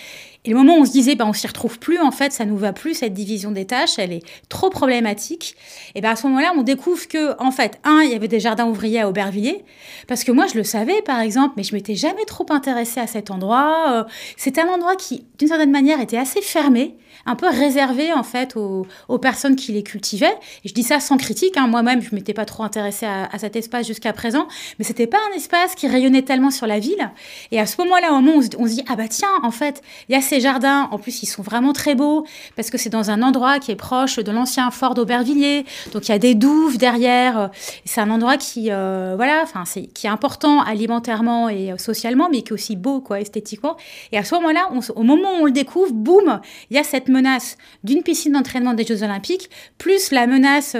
[0.44, 2.44] Et le moment où on se disait, bah, on s'y retrouve plus, en fait, ça
[2.44, 5.56] nous va plus, cette division des tâches, elle est trop problématique.
[5.94, 8.40] Et ben, à ce moment-là, on découvre que, en fait, un, il y avait des
[8.40, 9.64] jardins ouvriers à Aubervilliers,
[10.06, 13.06] parce que moi, je le savais, par exemple, mais je m'étais jamais trop intéressée à
[13.06, 13.86] cet endroit.
[13.88, 14.04] Euh,
[14.36, 16.96] c'était un endroit qui, d'une certaine manière, était assez fermé,
[17.26, 18.86] un peu réservé, en fait, aux,
[19.18, 20.36] personnes qui les cultivaient.
[20.64, 21.66] Et je dis ça sans critique, hein.
[21.66, 24.46] moi-même, je m'étais pas trop intéressée à, cet espace jusqu'à présent,
[24.78, 27.10] mais c'était pas un espace qui rayonnait tellement sur la ville.
[27.50, 30.20] Et à ce moment-là, on se dit, ah bah tiens, en fait, il y a
[30.20, 33.58] ces jardins, en plus, ils sont vraiment très beaux parce que c'est dans un endroit
[33.58, 35.64] qui est proche de l'ancien fort d'Aubervilliers.
[35.92, 37.50] Donc, il y a des douves derrière.
[37.84, 42.28] C'est un endroit qui, euh, voilà, enfin, c'est qui est important alimentairement et euh, socialement,
[42.30, 43.76] mais qui est aussi beau, quoi, esthétiquement.
[44.12, 47.08] Et à ce moment-là, au moment où on le découvre, boum, il y a cette
[47.08, 50.76] menace d'une piscine d'entraînement des Jeux Olympiques, plus la menace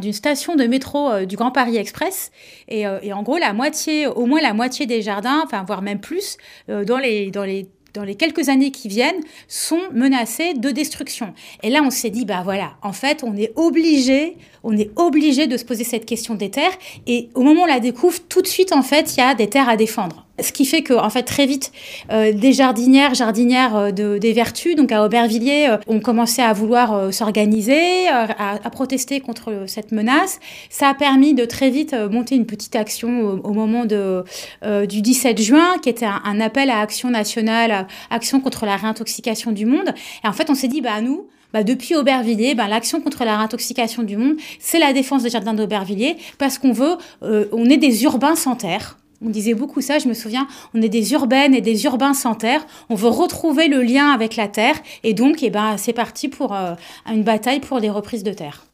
[0.00, 2.30] d'une station de métro euh, du Grand Paris Express.
[2.68, 6.00] Et, et, en gros, la moitié, au moins la moitié des jardins, enfin, voire même
[6.00, 6.36] plus,
[6.68, 11.34] dans les, dans les dans les quelques années qui viennent, sont menacés de destruction.
[11.62, 15.46] Et là, on s'est dit, bah voilà, en fait, on est obligé, on est obligé
[15.46, 16.76] de se poser cette question des terres.
[17.06, 19.34] Et au moment où on la découvre, tout de suite, en fait, il y a
[19.34, 20.21] des terres à défendre.
[20.42, 21.72] Ce qui fait que, en fait, très vite,
[22.10, 26.52] euh, des jardinières, jardinières euh, de, des Vertus, donc à Aubervilliers, euh, ont commencé à
[26.52, 30.40] vouloir s'organiser, à, protester contre cette menace.
[30.70, 35.76] Ça a permis de très vite monter une petite action au, moment du 17 juin,
[35.82, 39.94] qui était un, appel à action nationale, action contre la réintoxication du monde.
[40.24, 43.36] Et en fait, on s'est dit, bah nous, bah, depuis Aubervilliers, bah, l'action contre la
[43.36, 48.04] réintoxication du monde, c'est la défense des jardins d'Aubervilliers, parce qu'on veut, on est des
[48.04, 48.96] urbains sans terre.
[49.24, 52.34] On disait beaucoup ça, je me souviens, on est des urbaines et des urbains sans
[52.34, 56.28] terre, on veut retrouver le lien avec la terre, et donc eh ben, c'est parti
[56.28, 56.74] pour euh,
[57.06, 58.64] une bataille pour les reprises de terre.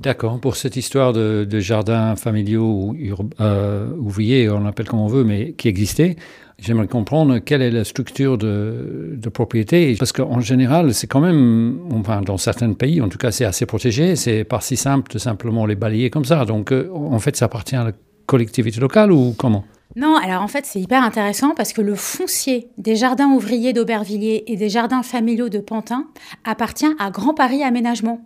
[0.00, 2.96] D'accord, pour cette histoire de, jardins familiaux ou
[3.40, 6.16] euh, ouvriers, on l'appelle comme on veut, mais qui existait,
[6.58, 12.22] j'aimerais comprendre quelle est la structure de, propriété, parce qu'en général, c'est quand même, enfin,
[12.22, 15.66] dans certains pays, en tout cas, c'est assez protégé, c'est pas si simple de simplement
[15.66, 16.44] les balayer comme ça.
[16.44, 17.92] Donc, euh, en fait, ça appartient à la
[18.26, 19.64] collectivité locale ou comment?
[19.94, 24.44] Non, alors en fait, c'est hyper intéressant parce que le foncier des jardins ouvriers d'Aubervilliers
[24.46, 26.06] et des jardins familiaux de Pantin
[26.44, 28.20] appartient à Grand Paris Aménagement.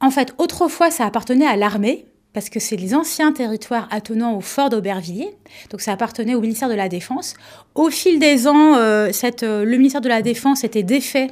[0.00, 4.40] En fait, autrefois, ça appartenait à l'armée, parce que c'est les anciens territoires attenant au
[4.40, 5.36] fort d'Aubervilliers,
[5.70, 7.34] donc ça appartenait au ministère de la Défense.
[7.76, 9.10] Au fil des ans, euh,
[9.42, 11.30] euh, le ministère de la Défense était défait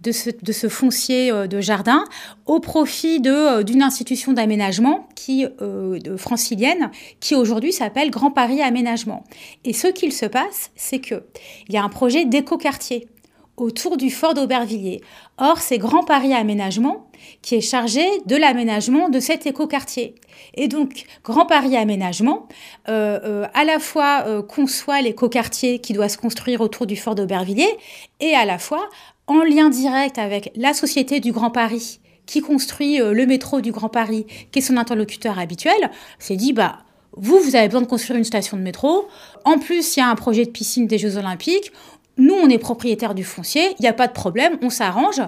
[0.00, 2.04] de ce, foncier euh, de jardin
[2.44, 9.24] au profit euh, d'une institution d'aménagement qui euh, francilienne qui aujourd'hui s'appelle Grand Paris Aménagement.
[9.64, 11.24] Et ce qu'il se passe, c'est que
[11.68, 13.08] il y a un projet d'écoquartier
[13.56, 15.00] autour du fort d'Aubervilliers.
[15.38, 17.08] Or, c'est Grand Paris Aménagement
[17.42, 20.14] qui est chargé de l'aménagement de cet écoquartier.
[20.54, 22.48] Et donc, Grand Paris Aménagement,
[22.86, 27.76] à la fois euh, conçoit l'écoquartier qui doit se construire autour du fort d'Aubervilliers,
[28.20, 28.88] et à la fois
[29.26, 33.88] en lien direct avec la Société du Grand Paris qui construit le métro du Grand
[33.88, 36.78] Paris, qui est son interlocuteur habituel, s'est dit, bah,
[37.16, 39.08] vous, vous avez besoin de construire une station de métro.
[39.44, 41.72] En plus, il y a un projet de piscine des Jeux Olympiques.
[42.18, 45.20] Nous, on est propriétaire du foncier, il n'y a pas de problème, on s'arrange.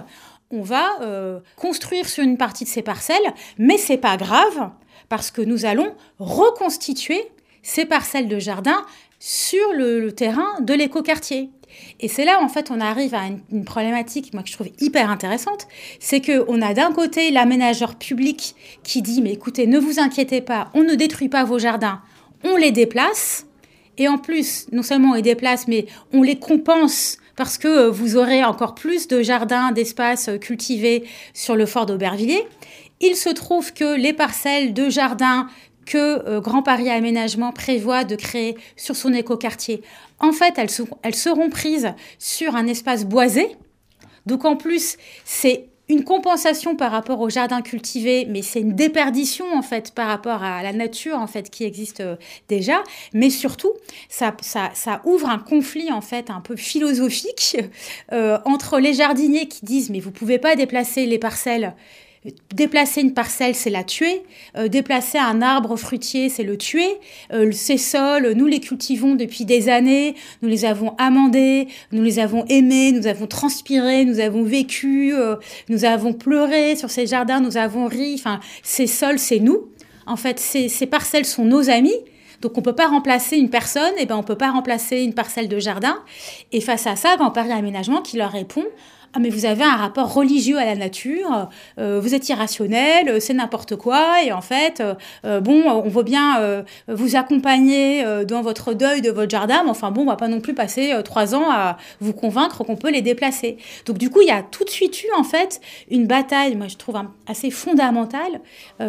[0.51, 4.71] On va euh, construire sur une partie de ces parcelles, mais c'est pas grave
[5.07, 7.21] parce que nous allons reconstituer
[7.61, 8.83] ces parcelles de jardin
[9.19, 11.49] sur le, terrain de l'écoquartier.
[11.99, 15.09] Et c'est là, en fait, on arrive à une, problématique, moi, que je trouve hyper
[15.09, 15.67] intéressante.
[15.99, 20.69] C'est qu'on a d'un côté l'aménageur public qui dit, mais écoutez, ne vous inquiétez pas,
[20.73, 22.01] on ne détruit pas vos jardins,
[22.43, 23.45] on les déplace.
[23.97, 27.89] Et en plus, non seulement on les déplace, mais on les compense parce que euh,
[27.89, 32.45] vous aurez encore plus de jardins, d'espaces euh, cultivés sur le fort d'Aubervilliers.
[32.99, 35.47] Il se trouve que les parcelles de jardins
[35.89, 39.81] que euh, Grand Paris Aménagement prévoit de créer sur son écoquartier,
[40.19, 43.47] en fait, elles, seront prises sur un espace boisé.
[44.27, 49.51] Donc en plus, c'est une compensation par rapport au jardin cultivé, mais c'est une déperdition
[49.51, 52.83] en fait par rapport à la nature en fait qui existe euh, déjà.
[53.13, 53.73] Mais surtout,
[54.09, 54.35] ça
[55.05, 57.57] ouvre un conflit en fait un peu philosophique
[58.11, 61.73] euh, entre les jardiniers qui disent mais vous pouvez pas déplacer les parcelles
[62.53, 64.23] Déplacer une parcelle, c'est la tuer.
[64.57, 66.97] Euh, déplacer un arbre fruitier, c'est le tuer.
[67.31, 70.15] Euh, ces sols, nous les cultivons depuis des années.
[70.41, 75.37] Nous les avons amendés, nous les avons aimés, nous avons transpiré, nous avons vécu, euh,
[75.69, 78.15] nous avons pleuré sur ces jardins, nous avons ri.
[78.15, 79.69] Enfin, ces sols, c'est nous.
[80.05, 81.95] En fait, ces, parcelles sont nos amis.
[82.41, 85.47] Donc on peut pas remplacer une personne, et ben on peut pas remplacer une parcelle
[85.47, 85.99] de jardin.
[86.51, 88.65] Et face à ça, Grand Paris Aménagement qui leur répond
[89.13, 93.19] ah mais vous avez un rapport religieux à la nature, euh, vous êtes irrationnel, euh,
[93.19, 94.83] c'est n'importe quoi, et en fait,
[95.25, 96.19] euh, bon, on veut bien
[96.87, 100.39] vous accompagner dans votre deuil de votre jardin, mais enfin bon, on va pas non
[100.39, 103.57] plus passer trois ans à vous convaincre qu'on peut les déplacer.
[103.85, 106.67] Donc du coup, il y a tout de suite eu en fait une bataille, moi
[106.67, 106.95] je trouve
[107.27, 108.41] assez fondamentale,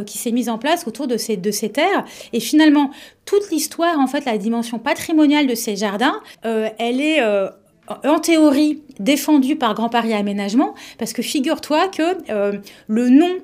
[0.07, 1.39] qui s'est mise en place autour de ces
[1.71, 2.91] terres, et finalement,
[3.25, 7.21] toute l'histoire, en fait, la dimension patrimoniale de ces jardins, elle est
[8.05, 13.37] en théorie défendu par Grand Paris Aménagement, parce que figure-toi que euh, le nom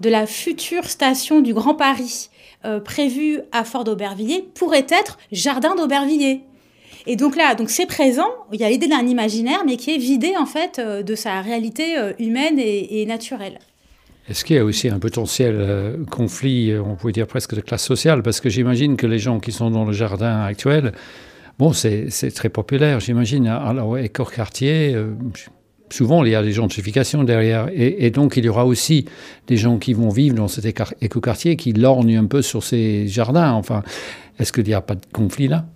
[0.00, 2.30] de la future station du Grand Paris
[2.64, 6.42] euh, prévue à Fort d'Aubervilliers pourrait être Jardin d'Aubervilliers.
[7.06, 9.98] Et donc là, donc c'est présent, il y a l'idée d'un imaginaire, mais qui est
[9.98, 13.58] vidé en fait euh, de sa réalité humaine et, et naturelle.
[14.26, 18.22] Est-ce qu'il y a aussi un potentiel conflit, on pourrait dire presque de classe sociale?
[18.22, 20.94] Parce que j'imagine que les gens qui sont dans le jardin actuel
[21.58, 23.46] Bon, c'est très populaire, j'imagine.
[23.46, 25.14] Alors, éco-quartier, euh,
[25.88, 27.68] souvent, il y a des gentrifications derrière.
[27.72, 29.06] Et, donc, il y aura aussi
[29.46, 30.64] des gens qui vont vivre dans cet
[31.00, 33.52] éco-quartier qui lorgnent un peu sur ces jardins.
[33.52, 33.84] Enfin,
[34.38, 35.66] est-ce qu'il n'y a pas de conflit là?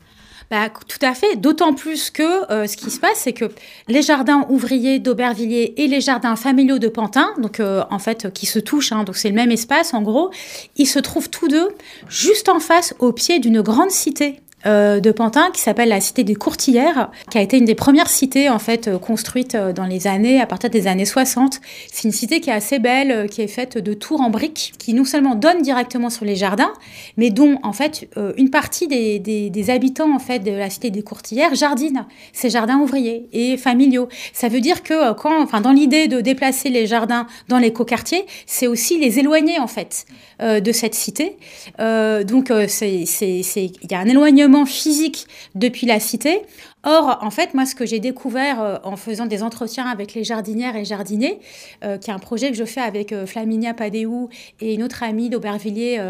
[0.51, 3.45] Bah, tout à fait, d'autant plus que euh, ce qui se passe, c'est que
[3.87, 8.47] les jardins ouvriers d'Aubervilliers et les jardins familiaux de Pantin, donc euh, en fait qui
[8.47, 10.31] se touchent, hein, donc c'est le même espace en gros,
[10.77, 11.69] ils se trouvent tous deux
[12.09, 16.24] juste en face, au pied d'une grande cité euh, de Pantin qui s'appelle la cité
[16.24, 19.87] des Courtillères, qui a été une des premières cités en fait euh, construites euh, dans
[19.87, 21.61] les années à partir des années 60.
[21.90, 24.92] C'est une cité qui est assez belle, qui est faite de tours en briques, qui
[24.92, 26.72] non seulement donne directement sur les jardins,
[27.16, 31.02] mais dont en fait une partie des, des, habitants en fait de la cité des
[31.02, 34.09] Courtillères jardinent ces jardins ouvriers et familiaux.
[34.33, 38.66] Ça veut dire que quand, enfin dans l'idée de déplacer les jardins dans l'écoquartier, c'est
[38.66, 40.07] aussi les éloigner en fait
[40.40, 41.37] de cette cité.
[41.78, 46.42] donc il y a un éloignement physique depuis la cité
[46.85, 50.23] Or, en fait, moi, ce que j'ai découvert euh, en faisant des entretiens avec les
[50.23, 51.41] jardinières et jardiniers,
[51.85, 54.29] euh, qui est un projet que je fais avec euh, Flaminia Padéou
[54.61, 56.01] et une autre amie d'Aubervilliers,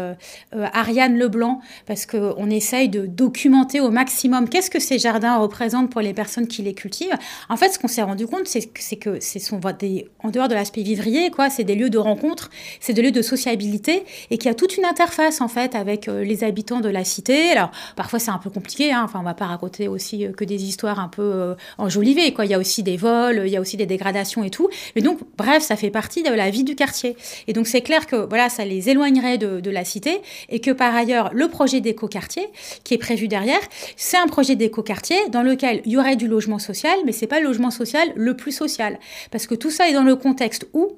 [0.51, 6.01] Ariane Leblanc, parce qu'on essaye de documenter au maximum qu'est-ce que ces jardins représentent pour
[6.01, 7.17] les personnes qui les cultivent.
[7.49, 10.53] En fait, ce qu'on s'est rendu compte, c'est que ce sont des, en dehors de
[10.53, 14.47] l'aspect vivrier, quoi, c'est des lieux de rencontre, c'est des lieux de sociabilité, et qu'il
[14.47, 17.51] y a toute une interface, en fait, avec les habitants de la cité.
[17.51, 19.01] Alors, parfois, c'est un peu compliqué, hein.
[19.03, 22.33] enfin, on va pas raconter aussi que des histoires un peu euh, enjolivées.
[22.33, 22.45] Quoi.
[22.45, 24.69] Il y a aussi des vols, il y a aussi des dégradations et tout.
[24.95, 27.15] Mais donc, bref, ça fait partie de la vie du quartier.
[27.47, 30.95] Et donc, c'est clair que voilà, ça les éloignerait de, la cité et que par
[30.95, 32.47] ailleurs, le projet d'éco-quartier
[32.83, 33.59] qui est prévu derrière,
[33.97, 37.39] c'est un projet d'éco-quartier dans lequel il y aurait du logement social, mais c'est pas
[37.39, 38.97] le logement social le plus social.
[39.29, 40.93] Parce que tout ça est dans le contexte où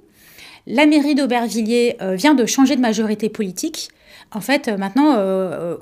[0.67, 3.89] la mairie d'Aubervilliers euh, vient de changer de majorité politique.
[4.32, 5.17] En fait, euh, maintenant,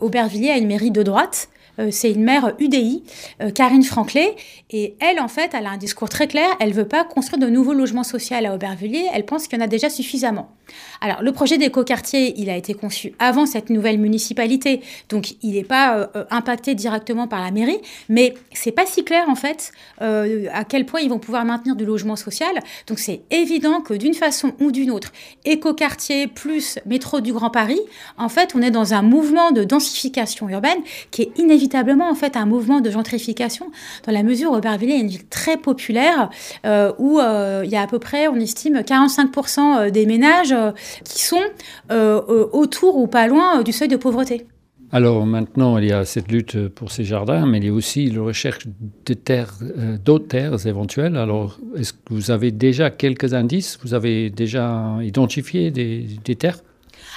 [0.01, 1.49] Aubervilliers a une mairie de droite
[1.91, 3.03] c'est une maire UDI,
[3.55, 4.35] Karine Franklet,
[4.69, 6.49] et elle, en fait, elle a un discours très clair.
[6.59, 9.07] Elle veut pas construire de nouveaux logements sociaux à Aubervilliers.
[9.13, 10.51] Elle pense qu'il y en a déjà suffisamment.
[11.01, 15.63] Alors, le projet d'écoquartier, il a été conçu avant cette nouvelle municipalité, donc il n'est
[15.63, 20.85] pas impacté directement par la mairie, mais c'est pas si clair en fait à quel
[20.85, 22.59] point ils vont pouvoir maintenir du logement social.
[22.87, 25.11] Donc c'est évident que d'une façon ou d'une autre,
[25.45, 27.79] écoquartier plus métro du Grand Paris,
[28.17, 30.79] en fait, on est dans un mouvement de densification urbaine
[31.09, 31.31] qui est
[31.69, 33.67] inévitablement en fait un mouvement de gentrification
[34.05, 36.29] dans la mesure où Aubervilliers est une ville très populaire
[36.65, 40.55] euh, où euh, il y a à peu près, on estime, 45% euh, des ménages
[41.03, 41.37] qui sont
[42.51, 44.45] autour ou pas loin du seuil de pauvreté.
[44.91, 48.09] Alors maintenant, il y a cette lutte pour ces jardins, mais il y a aussi
[48.09, 48.65] la recherche
[49.05, 49.53] de terres,
[50.03, 51.15] d'autres terres éventuelles.
[51.15, 53.77] Alors, est-ce que vous avez déjà quelques indices?
[53.83, 56.59] Vous avez déjà identifié des, des terres?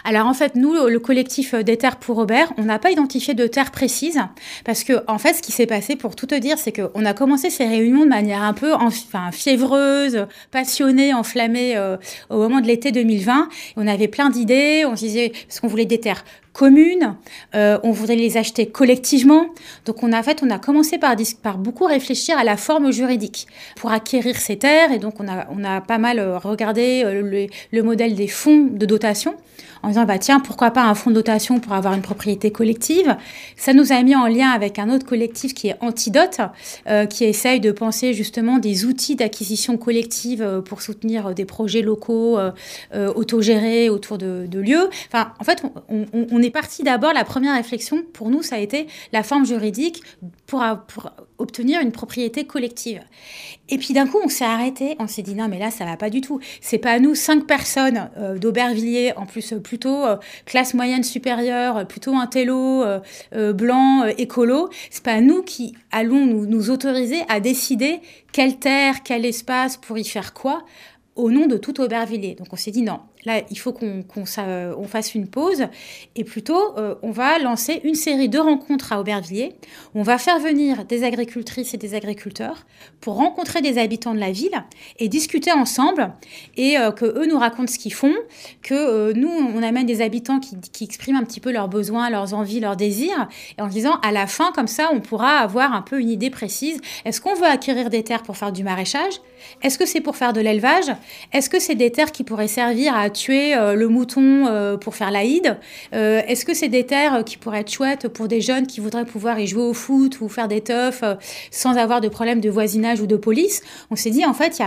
[0.05, 3.47] Alors en fait, nous, le collectif des terres pour Robert, on n'a pas identifié de
[3.47, 4.21] terres précises
[4.65, 7.15] parce que en fait, ce qui s'est passé, pour tout te dire, c'est qu'on a
[7.15, 11.97] commencé ces réunions de manière un peu enfin, fiévreuse, passionnée, enflammée euh,
[12.31, 13.49] au moment de l'été 2020.
[13.77, 17.17] on avait plein d'idées, on se disait, parce qu'on voulait des terres communes,
[17.55, 19.47] euh, on voudrait les acheter collectivement.
[19.87, 21.17] Donc on a en fait, on a commencé par,
[21.59, 23.47] beaucoup réfléchir à la forme juridique
[23.77, 25.29] pour acquérir ces terres et donc on
[25.65, 29.35] a, pas mal euh, regardé le, le modèle des fonds de dotation
[29.83, 33.17] en disant bah tiens pourquoi pas un fonds de dotation pour avoir une propriété collective.
[33.57, 36.41] Ça nous a mis en lien avec un autre collectif qui est Antidote,
[36.89, 41.45] euh, qui essaye de penser justement des outils d'acquisition collective euh, pour soutenir euh, des
[41.45, 42.39] projets locaux
[43.15, 44.89] autogérés autour de, lieux.
[45.09, 48.59] Enfin en fait on, on est parti d'abord la première réflexion pour nous ça a
[48.59, 50.03] été la forme juridique
[50.47, 50.63] pour,
[51.39, 53.01] obtenir une propriété collective.
[53.69, 55.97] Et puis d'un coup, on s'est arrêté, on s'est dit non, mais là, ça va
[55.97, 56.39] pas du tout.
[56.61, 61.87] C'est pas nous, cinq personnes euh, d'Aubervilliers, en plus euh, plutôt euh, classe moyenne supérieure,
[61.89, 62.85] plutôt un télo
[63.33, 68.01] blanc, écolo, c'est pas nous qui allons nous, nous autoriser à décider
[68.33, 70.63] quelle terre, quel espace pour y faire quoi
[71.17, 72.35] au nom de tout Aubervilliers.
[72.35, 75.67] Donc on s'est dit non, là il faut qu'on on fasse une pause
[76.17, 79.55] et plutôt euh, on va lancer une série de rencontres à Aubervilliers.
[79.95, 82.67] On va faire venir des agricultrices et des agriculteurs
[83.01, 84.65] pour rencontrer des habitants de la ville
[84.99, 86.13] et discuter ensemble
[86.57, 88.15] et euh, que eux nous racontent ce qu'ils font,
[88.63, 92.11] que euh, nous on amène des habitants qui, qui, expriment un petit peu leurs besoins,
[92.11, 95.73] leurs envies, leurs désirs et en disant à la fin comme ça on pourra avoir
[95.73, 96.81] un peu une idée précise.
[97.05, 99.21] Est-ce qu'on veut acquérir des terres pour faire du maraîchage?
[99.63, 100.93] Est-ce que c'est pour faire de l'élevage?
[101.33, 104.95] Est-ce que c'est des terres qui pourraient servir à tuer euh, le mouton euh, pour
[104.95, 105.57] faire l'Aïd
[105.95, 109.05] euh, Est-ce que c'est des terres qui pourraient être chouettes pour des jeunes qui voudraient
[109.05, 111.05] pouvoir y jouer au foot ou faire des teufs
[111.51, 113.63] sans avoir de problème de voisinage ou de police?
[113.91, 114.61] On s'est dit, en fait,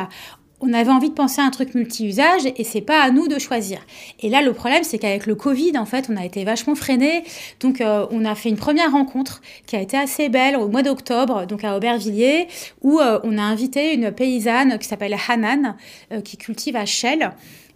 [0.62, 3.38] on avait envie de penser à un truc multi-usage et c'est pas à nous de
[3.38, 3.80] choisir.
[4.22, 7.24] Et là, le problème, c'est qu'avec le Covid, en fait, on a été vachement freiné.
[7.60, 11.46] Donc, on a fait une première rencontre qui a été assez belle au mois d'octobre,
[11.46, 12.48] donc à Aubervilliers,
[12.82, 15.76] où on a invité une paysanne qui s'appelle Hanan,
[16.24, 16.86] qui cultive à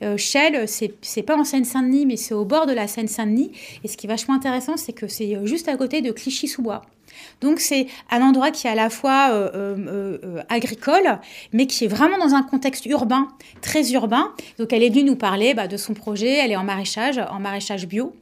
[0.02, 0.18] Chelles.
[0.18, 0.68] Chelles,
[1.02, 3.52] c'est pas en Seine-Saint-Denis, mais c'est au bord de la Seine-Saint-Denis.
[3.84, 6.82] Et ce qui est vachement intéressant, c'est que c'est juste à côté de Clichy-sous-Bois.
[7.42, 11.20] Donc c'est un endroit qui est à la fois euh, euh, euh, agricole,
[11.54, 13.28] mais qui est vraiment dans un contexte urbain,
[13.62, 14.32] très urbain.
[14.58, 17.40] Donc elle est venue nous parler bah, de son projet, elle est en maraîchage, en
[17.40, 18.14] maraîchage bio.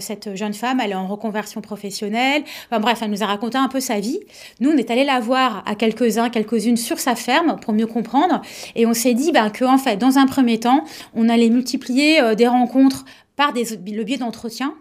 [0.00, 2.42] cette jeune femme, elle est en reconversion professionnelle.
[2.70, 4.20] Bref, elle nous a raconté un peu sa vie.
[4.60, 8.40] Nous, on est allé la voir à quelques-uns, quelques-unes sur sa ferme pour mieux comprendre.
[8.74, 10.84] Et on s'est dit bah, que en fait, dans un premier temps,
[11.14, 13.04] on allait multiplier des rencontres
[13.36, 14.74] par le biais d'entretien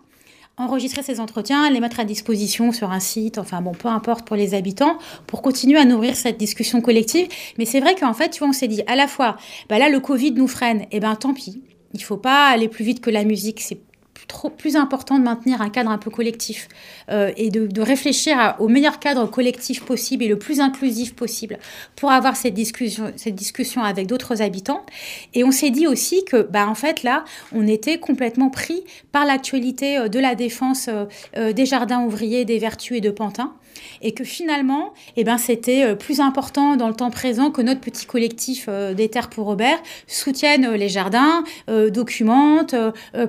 [0.57, 4.35] enregistrer ces entretiens, les mettre à disposition sur un site, enfin bon, peu importe pour
[4.35, 7.27] les habitants, pour continuer à nourrir cette discussion collective.
[7.57, 9.37] Mais c'est vrai qu'en fait, tu vois, on s'est dit à la fois,
[9.69, 11.63] bah là, le Covid nous freine, et eh ben tant pis.
[11.93, 13.79] Il faut pas aller plus vite que la musique, c'est
[14.28, 16.67] trop plus important de maintenir un cadre un peu collectif
[17.09, 21.59] euh, et de, réfléchir au meilleur cadre collectif possible et le plus inclusif possible
[21.95, 24.86] pour avoir cette discussion, cette discussion avec d'autres habitants.
[25.34, 29.26] Et on s'est dit aussi que, bah, en fait, là, on était complètement pris par
[29.26, 30.89] l'actualité euh, de la défense
[31.38, 33.53] euh, des jardins ouvriers, des vertus et de Pantin
[34.01, 37.82] et que finalement, eh ben, c'était euh, plus important dans le temps présent que notre
[37.82, 42.76] petit collectif euh, des terres pour Robert soutienne euh, les jardins, documente,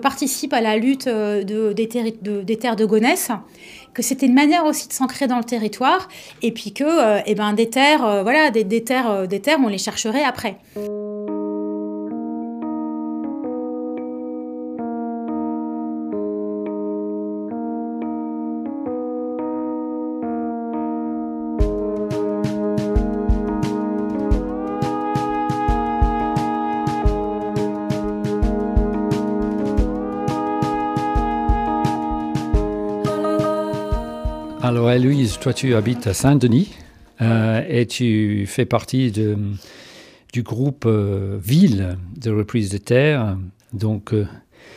[0.03, 3.30] participe à la lutte de, des, terres de Gonesse
[3.92, 6.09] que c'était une manière aussi de s'ancrer dans le territoire
[6.42, 10.24] et puis que eh ben, des terres, voilà, des, terres, des terres, on les chercherait
[10.24, 10.59] après.
[35.45, 36.72] Toi, tu habites à Saint-Denis
[37.20, 43.36] euh, et tu fais partie du groupe euh, Ville de reprise de terre.
[43.74, 44.26] Donc, euh,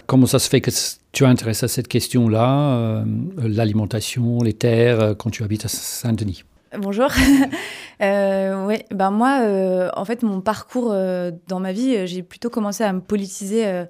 [0.08, 0.70] comment ça se fait que
[1.14, 3.06] tu intéresses à cette question-là,
[3.38, 6.44] l'alimentation, les terres, quand tu habites à Saint-Denis?
[6.78, 7.08] Bonjour.
[8.02, 10.94] ouais, ben moi, en fait, mon parcours
[11.48, 13.86] dans ma vie, j'ai plutôt commencé à me politiser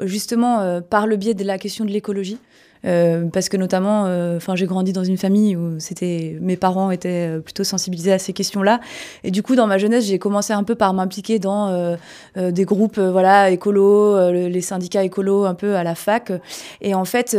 [0.00, 2.38] justement par le biais de la question de l'écologie.
[2.86, 6.90] Euh, parce que notamment, euh, enfin, j'ai grandi dans une famille où c'était, mes parents
[6.90, 8.80] étaient euh, plutôt sensibilisés à ces questions-là.
[9.24, 11.96] Et du coup, dans ma jeunesse, j'ai commencé un peu par m'impliquer dans
[12.36, 16.32] des groupes, voilà, écolos, les syndicats écolos, un peu à la fac.
[16.80, 17.36] Et en fait,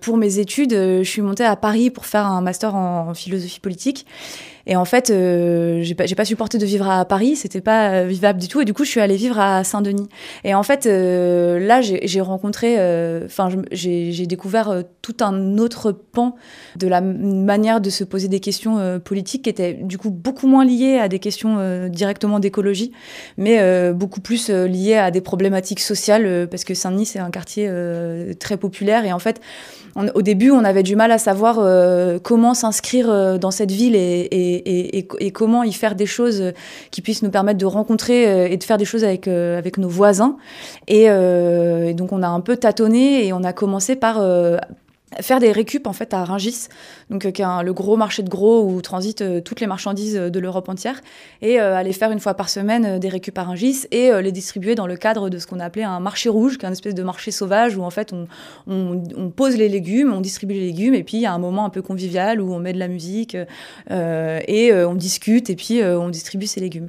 [0.00, 4.06] pour mes études, je suis montée à Paris pour faire un master en philosophie politique.
[4.66, 8.38] Et en fait, euh, j'ai pas, supporté de vivre à Paris, c'était pas euh, vivable
[8.38, 8.60] du tout.
[8.60, 10.08] Et du coup, je suis allée vivre à Saint-Denis.
[10.44, 16.36] Et en fait, euh, là, j'ai rencontré, euh, enfin, j'ai découvert tout un autre pan
[16.76, 20.64] de la manière de se poser des questions politiques qui étaient du coup beaucoup moins
[20.64, 22.92] liées à des questions directement d'écologie,
[23.36, 27.70] mais beaucoup plus liées à des problématiques sociales, parce que Saint-Denis, c'est un quartier
[28.38, 29.04] très populaire.
[29.04, 29.40] Et en fait,
[30.14, 31.60] au début, on avait du mal à savoir
[32.22, 34.49] comment s'inscrire dans cette ville et,
[35.32, 36.52] comment y faire des choses
[36.90, 39.88] qui puissent nous permettre de rencontrer euh, et de faire des choses avec, avec nos
[39.88, 40.36] voisins.
[40.88, 44.20] Et, et, donc, on a un peu tâtonné et on a commencé par
[45.20, 46.68] faire des récup en fait à Rungis,
[47.10, 50.38] donc euh, le gros marché de gros où transitent euh, toutes les marchandises euh, de
[50.38, 51.00] l'Europe entière,
[51.42, 54.86] et aller faire une fois par semaine des récup à Rungis et les distribuer dans
[54.86, 57.02] le cadre de ce qu'on a appelé un marché rouge, qui est une espèce de
[57.02, 61.18] marché sauvage où en fait on, pose les légumes, on distribue les légumes, et puis
[61.18, 63.36] il y a un moment un peu convivial où on met de la musique
[63.90, 66.88] et on discute et puis on distribue ces légumes.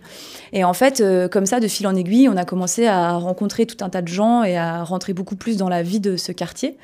[0.53, 3.83] Et en fait, comme ça, de fil en aiguille, on a commencé à rencontrer tout
[3.83, 6.77] un tas de gens et à rentrer beaucoup plus dans la vie de ce quartier,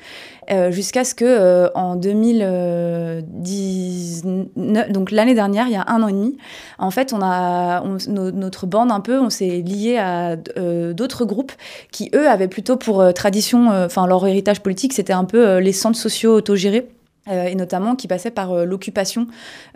[0.70, 6.12] jusqu'à ce que euh, en 2019, donc l'année dernière, il y a un an et
[6.12, 6.36] demi,
[6.78, 11.52] en fait, on a notre bande un peu, on s'est lié à euh, d'autres groupes
[11.90, 15.72] qui eux avaient plutôt pour euh, tradition, enfin leur héritage politique, c'était un peu les
[15.72, 16.88] centres sociaux autogérés.
[17.28, 19.26] et notamment qui passaient par l'occupation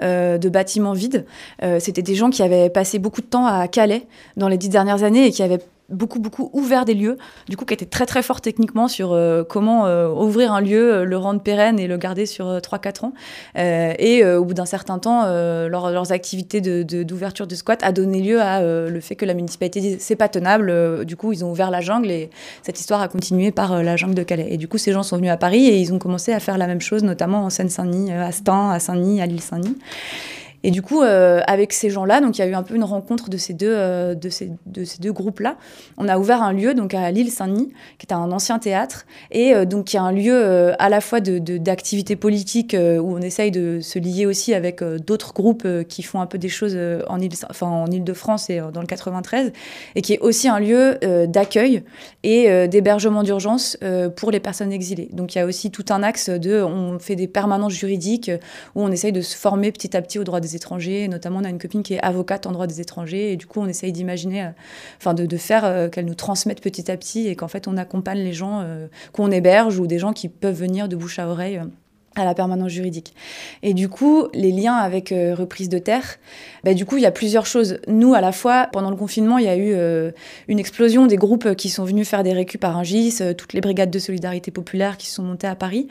[0.01, 1.27] de bâtiments vides.
[1.81, 4.07] C'était des gens qui avaient passé beaucoup de temps à Calais
[4.39, 5.61] dans les dix dernières années et qui avaient
[5.93, 7.19] beaucoup, beaucoup ouvert des lieux,
[7.49, 10.93] du coup, qui était très, très fort techniquement sur euh, comment euh, ouvrir un lieu,
[10.93, 13.13] euh, le rendre pérenne et le garder sur 3-4 ans.
[13.55, 18.41] et au bout d'un certain temps, leurs activités d'ouverture de, de, squat a donné lieu
[18.41, 21.05] à le fait que la municipalité dit c'est pas tenable.
[21.05, 22.31] du coup, ils ont ouvert la jungle et
[22.63, 24.49] cette histoire a continué par la jungle de Calais.
[24.51, 26.59] Et du coup, ces gens sont venus à Paris et ils ont commencé à faire
[26.59, 29.77] la même chose, notamment en Seine-Saint-Denis, à Stein, à Saint-Denis, à l'île-Saint-Denis.
[30.65, 32.85] Et du coup, euh, avec ces gens-là, donc il y a eu un peu une
[32.85, 34.31] rencontre de ces deux, euh, de
[34.67, 35.57] de groupes-là.
[35.99, 39.55] On a ouvert un lieu donc à l'île Saint-Denis, qui est un ancien théâtre, et
[39.55, 43.51] euh, donc qui est un lieu à la fois de, d'activité politique où on essaye
[43.51, 47.33] de se lier aussi avec d'autres groupes qui font un peu des choses en île,
[47.51, 49.53] enfin en Île-de-France et dans le 93,
[49.95, 51.83] et qui est aussi un lieu d'accueil
[52.23, 53.77] et d'hébergement d'urgence
[54.17, 55.09] pour les personnes exilées.
[55.13, 58.31] Donc il y a aussi tout un axe de, on fait des permanences juridiques
[58.75, 61.09] où on essaye de se former petit à petit au droit des étrangers.
[61.09, 63.33] Notamment, on a une copine qui est avocate en droit des étrangers.
[63.33, 64.51] Et du coup, on essaye d'imaginer, euh,
[64.99, 68.19] enfin, de, faire euh, qu'elle nous transmette petit à petit et qu'en fait, on accompagne
[68.19, 71.61] les gens euh, qu'on héberge ou des gens qui peuvent venir de bouche à oreille
[72.15, 73.15] à la permanence juridique.
[73.63, 76.19] Et du coup, les liens avec euh, reprise de terre,
[76.65, 77.79] bah, du coup, il y a plusieurs choses.
[77.89, 80.11] Nous, à la fois, pendant le confinement, il y a eu euh,
[80.49, 83.61] une explosion des groupes qui sont venus faire des récup par Rungis, euh, toutes les
[83.61, 85.89] brigades de solidarité populaire qui se sont montées à Paris,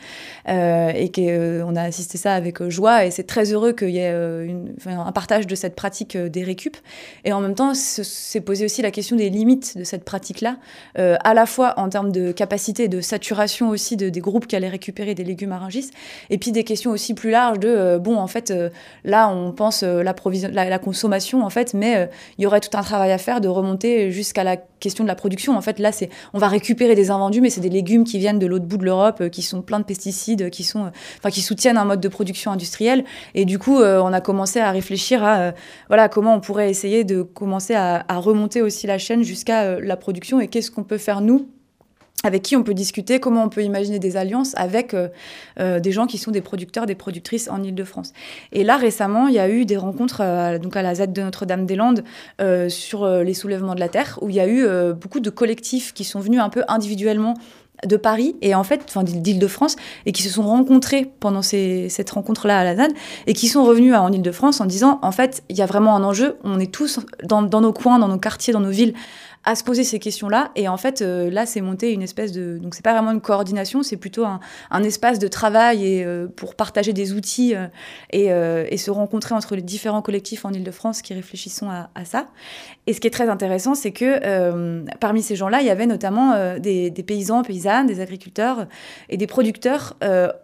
[0.47, 4.11] et qu'on a assisté ça avec joie, et c'est très heureux qu'il y ait
[4.85, 6.77] un partage de cette pratique des récup.
[7.25, 10.57] Et en même temps, c'est posé aussi la question des limites de cette pratique-là,
[10.95, 14.69] à la fois en termes de capacité de saturation aussi de, des groupes qui allaient
[14.69, 15.91] récupérer des légumes à Rungis,
[16.29, 18.69] et puis des questions aussi plus larges de, euh, bon, en fait, euh,
[19.03, 20.13] là, on pense euh, la,
[20.69, 24.11] la, consommation, en fait, mais il y aurait tout un travail à faire de remonter
[24.11, 25.55] jusqu'à la question de la production.
[25.55, 28.39] En fait, là, c'est, on va récupérer des invendus, mais c'est des légumes qui viennent
[28.39, 30.91] de l'autre bout de l'Europe, qui sont pleins de pesticides, qui sont,
[31.29, 33.03] qui soutiennent un mode de production industrielle.
[33.35, 35.53] Et du coup, on a commencé à réfléchir à,
[35.87, 40.39] voilà, comment on pourrait essayer de commencer à remonter aussi la chaîne jusqu'à la production
[40.39, 41.47] et qu'est-ce qu'on peut faire nous
[42.23, 45.07] avec qui on peut discuter, comment on peut imaginer des alliances avec euh,
[45.59, 48.13] euh, des gens qui sont des producteurs, des productrices en Ile-de-France.
[48.51, 51.21] Et là, récemment, il y a eu des rencontres euh, donc à la ZAD de
[51.21, 52.03] Notre-Dame-des-Landes
[52.69, 56.03] sur les soulèvements de la Terre, où il y a eu beaucoup de collectifs qui
[56.03, 57.35] sont venus un peu individuellement
[57.85, 62.63] de Paris et en fait, d'Île-de-France, et qui se sont rencontrés pendant cette rencontre-là à
[62.63, 62.91] la ZAD,
[63.27, 66.03] et qui sont revenus en Île-de-France en disant, en fait, il y a vraiment un
[66.03, 68.93] enjeu, on est tous dans nos coins, dans nos quartiers, dans nos villes,
[69.43, 70.51] à se poser ces questions-là.
[70.55, 72.59] Et en fait, euh, là, c'est monté une espèce de.
[72.59, 74.39] Donc, c'est pas vraiment une coordination, c'est plutôt un,
[74.83, 79.61] espace de travail et, euh, pour partager des outils euh, et, se rencontrer entre les
[79.61, 82.27] différents collectifs en Ile-de-France qui réfléchissent à, ça.
[82.87, 86.57] Et ce qui est très intéressant, c'est que parmi ces gens-là, il y avait notamment
[86.57, 88.65] des, des, paysans, paysannes, des agriculteurs
[89.09, 89.97] et des producteurs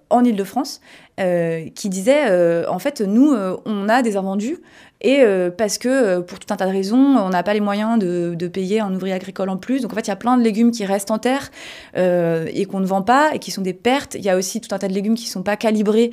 [0.09, 0.81] en Ile-de-France
[1.17, 3.33] qui disaient en fait, nous,
[3.65, 4.59] on a des invendus
[5.01, 7.59] et euh, parce que, euh, pour tout un tas de raisons, on n'a pas les
[7.59, 9.81] moyens de, payer un ouvrier agricole en plus.
[9.81, 11.51] Donc en fait, il y a plein de légumes qui restent en terre
[11.97, 14.15] euh, et qu'on ne vend pas et qui sont des pertes.
[14.15, 16.11] Il y a aussi tout un tas de légumes qui ne sont pas calibrés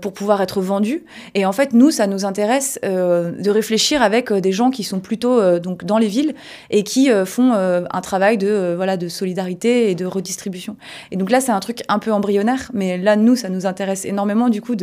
[0.00, 1.04] pour pouvoir être vendus.
[1.34, 5.58] Et en fait, nous, ça nous intéresse de réfléchir avec des gens qui sont plutôt
[5.58, 6.34] donc dans les villes
[6.70, 10.76] et qui font un travail de, voilà, de solidarité et de redistribution.
[11.10, 14.04] Et donc là, c'est un truc un peu embryonnaire, mais là, nous, ça nous intéresse
[14.04, 14.76] énormément du coup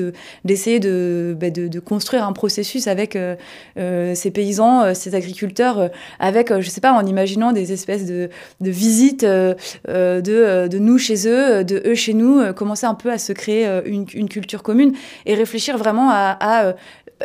[0.44, 3.16] d'essayer de, bah, de, de, construire un processus avec
[3.76, 8.30] ces paysans, euh, ces agriculteurs, avec, je sais pas, en imaginant des espèces de,
[8.62, 9.56] visites de,
[9.88, 14.06] de, nous chez eux, de eux chez nous, commencer un peu à se créer une,
[14.30, 14.94] culture commune
[15.26, 16.76] et réfléchir vraiment à,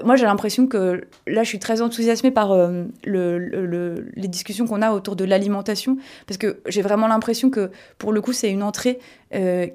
[0.03, 2.57] moi, j'ai l'impression que là, je suis très enthousiasmée par
[3.05, 8.13] le, les discussions qu'on a autour de l'alimentation, parce que j'ai vraiment l'impression que, pour
[8.13, 8.99] le coup, c'est une entrée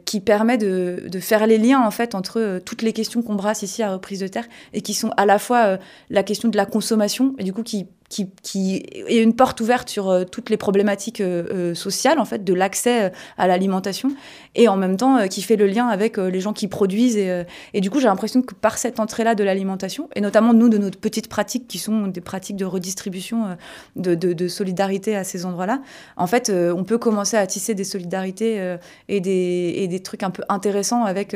[0.05, 3.81] qui permet de, faire les liens, en fait, entre toutes les questions qu'on brasse ici
[3.83, 5.77] à Reprise de Terre, et qui sont à la fois
[6.09, 9.87] la question de la consommation et du coup qui, qui, qui est une porte ouverte
[9.87, 14.11] sur euh, toutes les problématiques euh, euh, sociales en fait de l'accès à l'alimentation
[14.55, 17.43] et en même temps qui fait le lien avec les gens qui produisent et,
[17.73, 20.69] et du coup j'ai l'impression que par cette entrée là de l'alimentation et notamment nous
[20.69, 23.57] de nos petites pratiques qui sont des pratiques de redistribution
[23.95, 25.81] de, de, de solidarité à ces endroits là
[26.17, 30.31] en fait on peut commencer à tisser des solidarités et des, et des trucs un
[30.31, 31.35] peu intéressants avec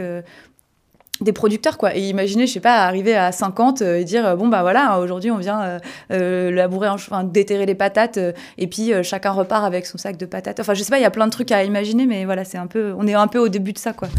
[1.24, 1.96] des producteurs quoi.
[1.96, 5.32] Et imaginez je sais pas arriver à 50 euh, et dire bon bah voilà aujourd'hui
[5.32, 5.80] on vient euh,
[6.12, 8.20] euh, labourer enfin déterrer les patates
[8.58, 10.60] et puis chacun repart avec son sac de patates.
[10.60, 12.58] Enfin je sais pas il y a plein de trucs à imaginer mais voilà c'est
[12.58, 14.10] un peu on est un peu au début de ça quoi.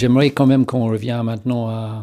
[0.00, 2.02] J'aimerais quand même qu'on revienne maintenant à,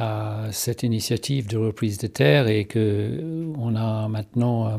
[0.00, 4.76] à cette initiative de reprise de terre et que euh, on a maintenant euh,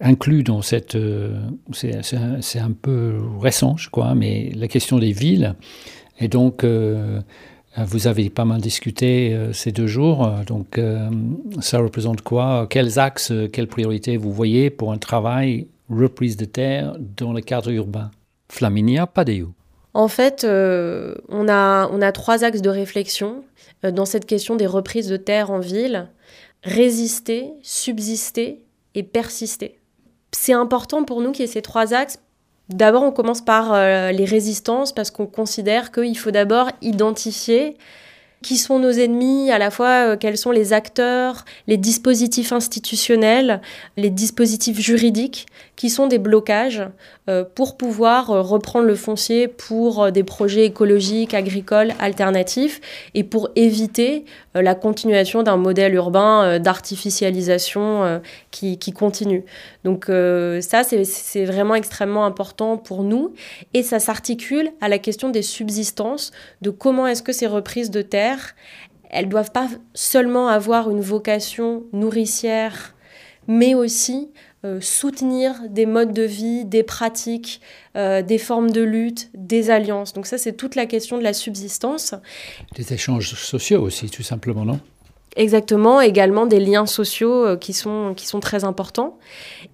[0.00, 0.96] inclus dans cette...
[0.96, 1.38] Euh,
[1.72, 5.54] c'est un, peu récent, je crois, mais la question des villes.
[6.18, 10.30] Et donc, vous avez pas mal discuté ces deux jours.
[10.46, 10.80] Donc,
[11.60, 12.66] ça représente quoi?
[12.70, 17.70] Quels axes, quelles priorités vous voyez pour un travail reprise de terre dans le cadre
[17.70, 18.10] urbain?
[18.48, 19.44] Flaminia, pas des
[19.92, 23.44] En fait, on, a, on a trois axes de réflexion.
[23.84, 26.08] Euh, dans cette question des reprises de terre en ville,
[26.62, 28.64] résister, subsister
[28.94, 29.78] et persister.
[30.32, 32.18] C'est important pour nous qu'il y ait ces trois axes.
[32.68, 37.76] D'abord, on commence par euh, les résistances parce qu'on considère qu'il faut d'abord identifier
[38.42, 43.60] qui sont nos ennemis, à la fois euh, quels sont les acteurs, les dispositifs institutionnels,
[43.96, 45.46] les dispositifs juridiques
[45.76, 46.82] qui sont des blocages
[47.28, 52.80] euh, pour pouvoir euh, reprendre le foncier pour des projets écologiques, agricoles, alternatifs
[53.14, 54.24] et pour éviter
[54.54, 59.44] la continuation d'un modèle urbain d'artificialisation qui, qui, continue.
[59.84, 63.34] Donc ça, c'est vraiment extrêmement important pour nous
[63.74, 68.00] et ça s'articule à la question des subsistances, de comment est-ce que ces reprises de
[68.00, 68.54] terre
[69.10, 72.94] elles doivent pas seulement avoir une vocation nourricière,
[73.46, 74.45] mais aussi euh,
[74.80, 77.60] soutenir des modes de vie, des pratiques,
[77.96, 80.12] euh, des formes de lutte, des alliances.
[80.12, 82.14] Donc ça, c'est toute la question de la subsistance.
[82.74, 84.80] Des échanges sociaux aussi, tout simplement, non?
[85.36, 89.18] Exactement, également des liens sociaux euh, qui, sont, qui sont très importants.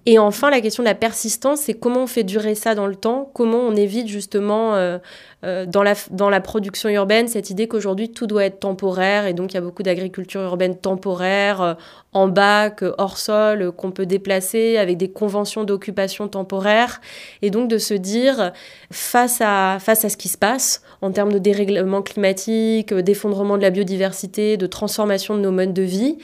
[0.05, 2.97] Et enfin, la question de la persistance, c'est comment on fait durer ça dans le
[2.97, 4.97] temps, comment on évite justement euh,
[5.45, 9.33] euh, dans, la, dans la production urbaine cette idée qu'aujourd'hui tout doit être temporaire, et
[9.33, 11.77] donc il y a beaucoup d'agriculture urbaine temporaire,
[12.13, 17.01] en bac, hors sol, qu'on peut déplacer avec des conventions d'occupation temporaire,
[17.41, 18.51] et donc de se dire,
[18.91, 23.63] face à, face à ce qui se passe en termes de dérèglement climatique, d'effondrement de
[23.63, 26.17] la biodiversité, de transformation de nos modes de vie,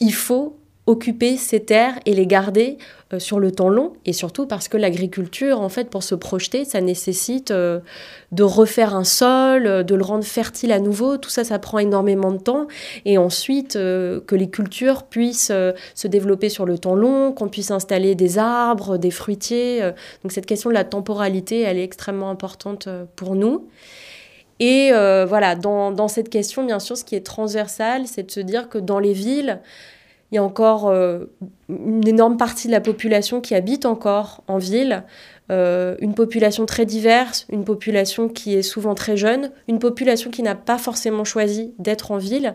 [0.00, 0.56] il faut
[0.86, 2.78] occuper ces terres et les garder
[3.12, 3.92] euh, sur le temps long.
[4.04, 7.80] Et surtout parce que l'agriculture en fait pour se projeter ça nécessite euh,
[8.30, 11.16] de refaire un sol euh, de le rendre fertile à nouveau.
[11.16, 12.68] Tout ça ça prend énormément de temps.
[13.04, 15.52] Et ensuite que les cultures puissent
[15.94, 19.80] se développer sur le temps long qu'on puisse installer des arbres des fruitiers
[20.22, 23.68] donc cette question de la temporalité elle est extrêmement importante pour nous.
[24.60, 28.40] Et voilà dans, dans cette question bien sûr ce qui est transversal c'est de se
[28.40, 29.60] dire que dans les villes
[30.32, 30.92] il y a encore
[31.68, 35.04] une énorme partie de la population qui habite encore en ville,
[35.48, 40.56] une population très diverse, une population qui est souvent très jeune, une population qui n'a
[40.56, 42.54] pas forcément choisi d'être en ville,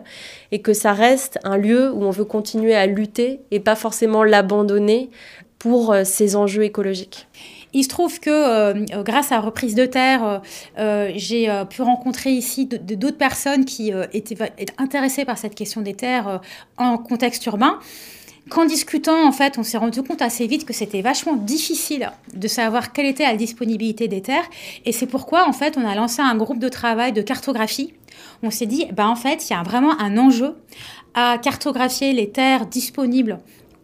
[0.50, 4.22] et que ça reste un lieu où on veut continuer à lutter et pas forcément
[4.22, 5.10] l'abandonner
[5.58, 7.26] pour ces enjeux écologiques.
[7.74, 10.38] Il se trouve que euh, grâce à Reprise de Terre, euh,
[10.78, 14.36] euh, j'ai pu rencontrer ici d'autres personnes qui étaient
[14.78, 16.40] intéressées par cette question des terres
[16.76, 17.78] en contexte urbain.
[18.50, 22.48] Qu'en discutant, en fait, on s'est rendu compte assez vite que c'était vachement difficile de
[22.48, 24.44] savoir quelle était la disponibilité des terres.
[24.84, 27.94] Et c'est pourquoi, en fait, on a lancé un groupe de travail de cartographie.
[28.42, 30.56] On s'est dit, bah, en fait, il y a vraiment un enjeu
[31.14, 33.38] à cartographier les terres disponibles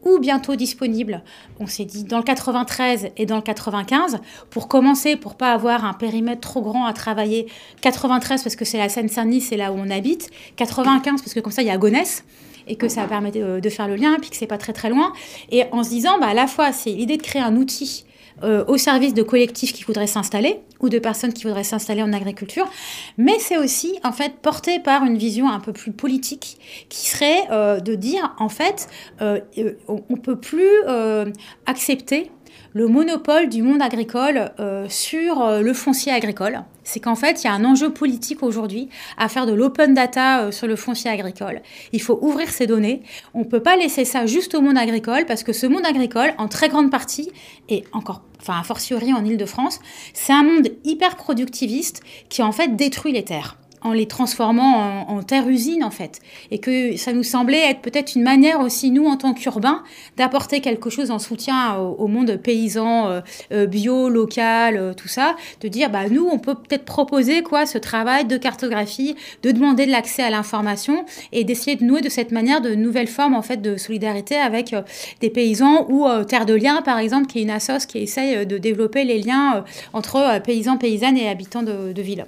[0.08, 1.22] ou bientôt disponible,
[1.60, 4.18] on s'est dit dans le 93 et dans le 95,
[4.50, 7.46] pour commencer, pour pas avoir un périmètre trop grand à travailler.
[7.80, 10.30] 93 parce que c'est la Seine-Saint-Denis, c'est là où on habite.
[10.56, 12.24] 95 parce que comme ça, il y a Gonesse
[12.66, 15.12] et que ça permet de, faire le lien, puis que c'est pas très très loin.
[15.50, 18.04] Et en se disant, bah, à la fois, c'est l'idée de créer un outil
[18.42, 22.12] euh, au service de collectifs qui voudraient s'installer ou de personnes qui voudraient s'installer en
[22.12, 22.68] agriculture,
[23.16, 26.58] mais c'est aussi en fait porté par une vision un peu plus politique
[26.88, 28.88] qui serait euh, de dire en fait
[29.22, 29.40] euh,
[29.88, 30.68] on, ne peut plus
[31.66, 32.30] accepter
[32.78, 34.52] le monopole du monde agricole
[34.88, 39.28] sur le foncier agricole c'est qu'en fait, il y a un enjeu politique aujourd'hui à
[39.28, 41.60] faire de l'open data euh, sur le foncier agricole.
[41.92, 43.02] Il faut ouvrir ces données.
[43.34, 46.32] On ne peut pas laisser ça juste au monde agricole parce que ce monde agricole,
[46.38, 47.30] en très grande partie,
[47.68, 49.80] et encore, enfin, a fortiori en Ile-de-France,
[50.14, 52.00] c'est un monde hyper productiviste
[52.30, 56.20] qui en fait détruit les terres en les transformant en, terre-usine en fait.
[56.50, 59.82] Et que ça nous semblait être peut-être une manière aussi, nous en tant qu'urbains,
[60.16, 63.20] d'apporter quelque chose en soutien au, monde paysan, euh,
[63.52, 67.66] euh, bio, local, euh, tout ça, de dire bah nous on peut peut-être proposer quoi
[67.66, 72.08] ce travail de cartographie, de demander de l'accès à l'information et d'essayer de nouer de
[72.08, 74.74] cette manière de nouvelles formes en fait de solidarité avec
[75.20, 78.58] des paysans ou Terre de Liens par exemple qui est une assoce qui essaye de
[78.58, 82.26] développer les liens entre paysans, paysannes et habitants de, de villes.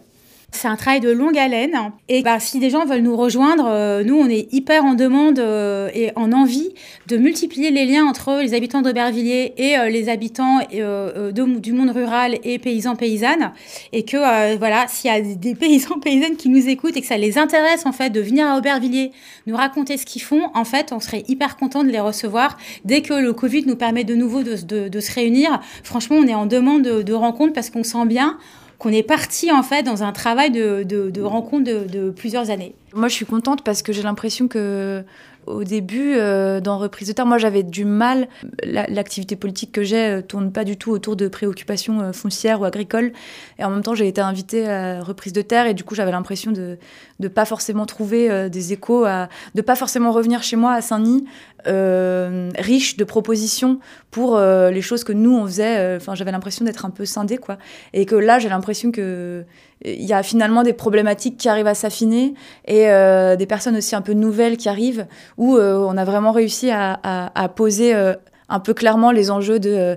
[0.52, 1.76] C'est un travail de longue haleine.
[2.08, 5.38] Et bah, si des gens veulent nous rejoindre, euh, nous, on est hyper en demande
[5.38, 6.70] euh, et en envie
[7.06, 12.38] de multiplier les liens entre les habitants d'Aubervilliers et euh, les habitants du monde rural
[12.42, 13.52] et paysans paysannes.
[13.92, 17.16] Et que, voilà, s'il y a des paysans paysannes qui nous écoutent et que ça
[17.16, 19.12] les intéresse, en fait, de venir à Aubervilliers,
[19.46, 22.56] nous raconter ce qu'ils font, en fait, on serait hyper content de les recevoir.
[22.84, 26.46] Dès que le Covid nous permet de nouveau de, se réunir, franchement, on est en
[26.46, 28.38] demande de, de rencontres parce qu'on sent bien
[28.80, 32.74] qu'on est parti en fait dans un travail de, de, rencontre de, plusieurs années.
[32.94, 35.04] Moi, je suis contente parce que j'ai l'impression que
[35.46, 38.28] au début, euh, dans Reprise de Terre, moi j'avais du mal.
[38.62, 42.64] L'activité politique que j'ai euh, tourne pas du tout autour de préoccupations euh, foncières ou
[42.64, 43.12] agricoles.
[43.58, 46.12] Et en même temps, j'ai été invitée à Reprise de Terre et du coup, j'avais
[46.12, 46.78] l'impression de
[47.18, 51.24] ne pas forcément trouver des échos, à, de pas forcément revenir chez moi à Saint-Denis
[51.66, 53.80] riche de propositions
[54.10, 55.96] pour les choses que nous on faisait.
[55.96, 57.58] Enfin, j'avais l'impression d'être un peu scindée, quoi.
[57.92, 59.44] Et que là, j'ai l'impression que
[59.84, 62.34] il y a finalement des problématiques qui arrivent à s'affiner
[62.66, 65.06] et euh, des personnes aussi un peu nouvelles qui arrivent
[65.38, 68.14] où euh, on a vraiment réussi à, poser euh,
[68.48, 69.96] un peu clairement les enjeux de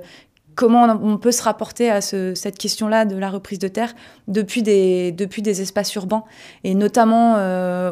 [0.55, 3.95] comment on peut se rapporter à ce, cette question-là de la reprise de terre
[4.27, 6.23] depuis des espaces urbains,
[6.63, 7.37] et notamment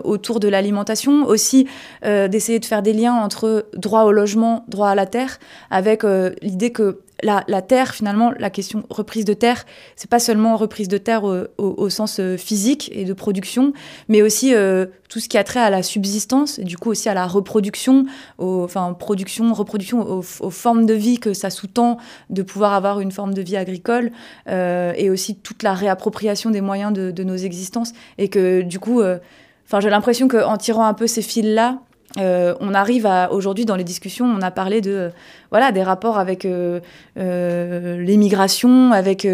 [0.03, 1.67] autour de l'alimentation, aussi
[2.03, 5.39] d'essayer de faire des liens entre droit au logement, droit à la terre,
[5.71, 6.03] avec
[6.43, 9.65] l'idée que la, terre, finalement, la question reprise de terre,
[9.95, 13.73] c'est pas seulement reprise de terre au, sens euh, physique et de production,
[14.07, 17.09] mais aussi euh, tout ce qui a trait à la subsistance, et du coup aussi
[17.09, 18.05] à la reproduction,
[18.39, 21.97] enfin production, reproduction, aux, formes de vie que ça sous-tend
[22.29, 24.11] de pouvoir avoir une forme de vie agricole,
[24.47, 29.01] euh, et aussi toute la réappropriation des moyens de, nos existences, et que du coup,
[29.01, 31.79] enfin j'ai l'impression qu'en tirant un peu ces fils-là,
[32.17, 35.11] euh, on arrive aujourd'hui dans les discussions, on a parlé de
[35.49, 36.79] voilà des rapports avec euh,
[37.17, 39.27] euh, l'immigration, avec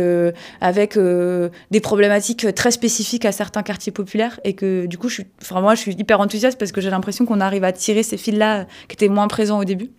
[0.62, 5.10] avec des problématiques très spécifiques à certains quartiers populaires et que du coup
[5.52, 8.36] moi je suis hyper enthousiaste parce que j'ai l'impression qu'on arrive à tirer ces fils
[8.36, 9.92] là qui étaient moins présents au début.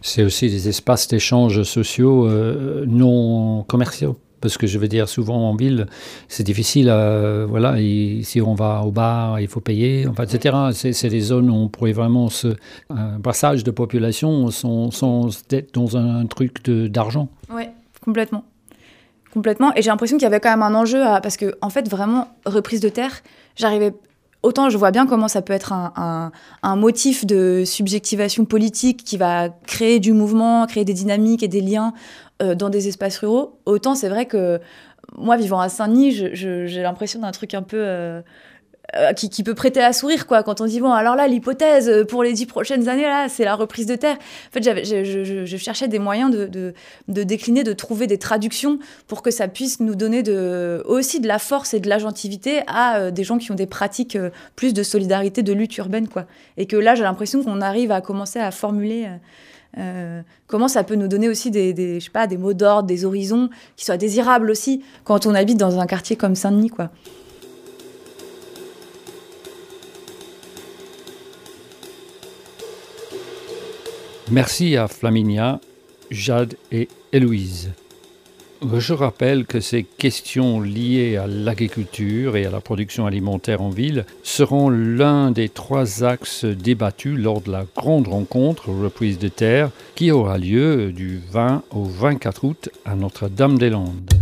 [0.00, 2.28] C'est aussi des espaces d'échanges sociaux
[2.86, 4.16] non commerciaux.
[4.42, 5.86] Parce que je veux dire, souvent en ville,
[6.28, 6.92] c'est difficile.
[7.48, 7.76] voilà,
[8.22, 10.56] si on va au bar, il faut payer, enfin, etc.
[10.72, 12.48] C'est des zones où on pourrait vraiment se.
[12.90, 17.28] Un brassage de population sans, être dans un, truc d'argent.
[17.52, 17.64] Oui,
[18.04, 18.44] complètement.
[19.32, 19.74] Complètement.
[19.74, 21.88] Et j'ai l'impression qu'il y avait quand même un enjeu à, parce que, en fait,
[21.88, 23.22] vraiment, reprise de terre,
[23.56, 23.94] j'arrivais
[24.42, 26.32] autant je vois bien comment ça peut être un,
[26.62, 31.60] un, motif de subjectivation politique qui va créer du mouvement, créer des dynamiques et des
[31.60, 31.92] liens
[32.42, 34.60] euh, dans des espaces ruraux, autant c'est vrai que
[35.16, 37.78] moi, vivant à Saint-Denis, j'ai l'impression d'un truc un peu...
[37.78, 38.22] Euh,
[38.96, 40.42] euh, qui, peut prêter à sourire, quoi.
[40.42, 43.54] Quand on dit, bon, alors là, l'hypothèse pour les dix prochaines années, là, c'est la
[43.54, 44.16] reprise de terre.
[44.16, 46.74] En fait, je, cherchais des moyens de,
[47.08, 50.22] décliner, de trouver des traductions pour que ça puisse nous donner
[50.84, 54.18] aussi de la force et de l'agentivité à euh, des gens qui ont des pratiques
[54.56, 56.26] plus de solidarité, de lutte urbaine, quoi.
[56.58, 59.08] Et que là, j'ai l'impression qu'on arrive à commencer à formuler.
[60.46, 64.50] Comment ça peut nous donner aussi des, des mots d'ordre, des horizons qui soient désirables
[64.50, 66.70] aussi quand on habite dans un quartier comme Saint-Denis.
[74.30, 75.60] Merci à Flaminia,
[76.10, 77.70] Jade et Héloïse.
[78.64, 84.06] Je rappelle que ces questions liées à l'agriculture et à la production alimentaire en ville
[84.22, 90.12] seront l'un des trois axes débattus lors de la grande rencontre reprise de terre qui
[90.12, 94.14] aura lieu du 20 au 24 août à Notre-Dame-des-Landes.